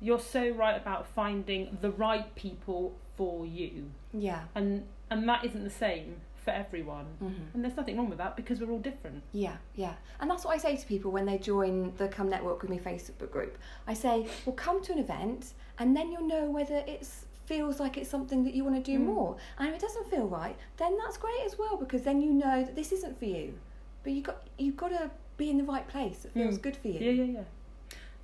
you're 0.00 0.20
so 0.20 0.50
right 0.50 0.76
about 0.80 1.06
finding 1.06 1.78
the 1.80 1.90
right 1.90 2.34
people 2.34 2.94
for 3.16 3.46
you. 3.46 3.90
Yeah. 4.12 4.42
And 4.54 4.84
and 5.10 5.28
that 5.28 5.44
isn't 5.44 5.64
the 5.64 5.70
same 5.70 6.16
for 6.44 6.50
everyone. 6.50 7.06
Mm-hmm. 7.22 7.42
And 7.54 7.64
there's 7.64 7.76
nothing 7.76 7.96
wrong 7.96 8.08
with 8.08 8.18
that 8.18 8.36
because 8.36 8.60
we're 8.60 8.70
all 8.70 8.78
different. 8.78 9.22
Yeah, 9.32 9.56
yeah. 9.76 9.94
And 10.20 10.30
that's 10.30 10.44
what 10.44 10.54
I 10.54 10.58
say 10.58 10.76
to 10.76 10.86
people 10.86 11.10
when 11.10 11.24
they 11.24 11.38
join 11.38 11.92
the 11.96 12.08
Come 12.08 12.28
Network 12.28 12.60
with 12.62 12.70
Me 12.70 12.78
Facebook 12.78 13.30
group. 13.30 13.56
I 13.86 13.94
say, 13.94 14.26
well, 14.44 14.54
come 14.54 14.82
to 14.84 14.92
an 14.92 14.98
event 14.98 15.54
and 15.78 15.96
then 15.96 16.10
you'll 16.12 16.26
know 16.28 16.50
whether 16.50 16.76
it 16.86 17.06
feels 17.46 17.80
like 17.80 17.96
it's 17.96 18.10
something 18.10 18.44
that 18.44 18.54
you 18.54 18.64
want 18.64 18.76
to 18.76 18.82
do 18.92 18.98
Mm. 18.98 19.04
more. 19.04 19.36
And 19.58 19.68
if 19.68 19.74
it 19.74 19.80
doesn't 19.80 20.10
feel 20.10 20.26
right, 20.26 20.56
then 20.76 20.98
that's 20.98 21.16
great 21.16 21.40
as 21.46 21.58
well 21.58 21.76
because 21.76 22.02
then 22.02 22.20
you 22.20 22.32
know 22.32 22.62
that 22.64 22.74
this 22.76 22.92
isn't 22.92 23.18
for 23.18 23.26
you. 23.26 23.54
But 24.02 24.12
you 24.12 24.22
got 24.22 24.46
you've 24.58 24.76
got 24.76 24.88
to 24.88 25.10
be 25.36 25.48
in 25.50 25.56
the 25.58 25.64
right 25.64 25.86
place 25.88 26.18
that 26.20 26.32
feels 26.34 26.58
Mm. 26.58 26.62
good 26.62 26.76
for 26.76 26.88
you. 26.88 27.00
Yeah, 27.00 27.10
yeah, 27.24 27.32
yeah. 27.38 27.44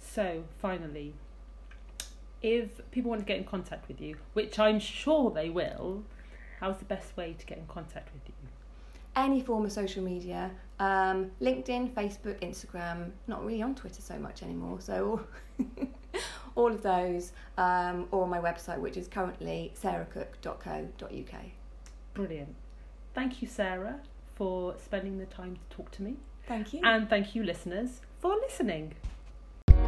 So 0.01 0.45
finally, 0.59 1.15
if 2.43 2.81
people 2.91 3.11
want 3.11 3.21
to 3.21 3.27
get 3.27 3.39
in 3.39 3.45
contact 3.45 3.89
with 3.89 4.01
you, 4.01 4.17
which 4.33 4.59
I'm 4.59 4.81
sure 4.81 5.31
they 5.31 5.51
will, 5.51 6.05
how's 6.61 6.79
the 6.79 6.85
best 6.85 7.17
way 7.17 7.35
to 7.39 7.47
get 7.47 7.59
in 7.59 7.67
contact 7.67 8.13
with 8.13 8.23
you? 8.27 8.35
Any 9.17 9.41
form 9.41 9.65
of 9.65 9.73
social 9.73 10.03
media, 10.03 10.51
um, 10.79 11.31
LinkedIn, 11.41 11.93
Facebook, 11.93 12.41
Instagram. 12.41 13.11
Not 13.27 13.45
really 13.45 13.63
on 13.63 13.75
Twitter 13.75 14.01
so 14.01 14.19
much 14.19 14.43
anymore. 14.43 14.81
So 14.81 15.27
all 16.55 16.69
of 16.73 16.83
those, 16.83 17.33
um, 17.59 18.07
or 18.13 18.23
on 18.23 18.31
my 18.31 18.41
website, 18.41 18.79
which 18.79 18.97
is 18.97 19.09
currently 19.09 19.73
sarahcook.co.uk. 19.81 21.41
Brilliant. 22.15 22.55
Thank 23.15 23.43
you, 23.43 23.49
Sarah, 23.49 24.01
for 24.37 24.77
spending 24.79 25.19
the 25.19 25.27
time 25.27 25.57
to 25.57 25.77
talk 25.77 25.91
to 25.93 26.03
me. 26.03 26.17
Thank 26.47 26.73
you. 26.73 26.81
And 26.85 27.09
thank 27.09 27.35
you, 27.35 27.43
listeners, 27.43 28.01
for 28.21 28.35
listening. 28.37 28.95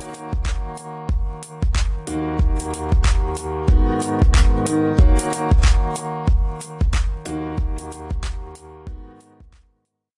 Thank 0.02 0.16
you. 0.16 0.32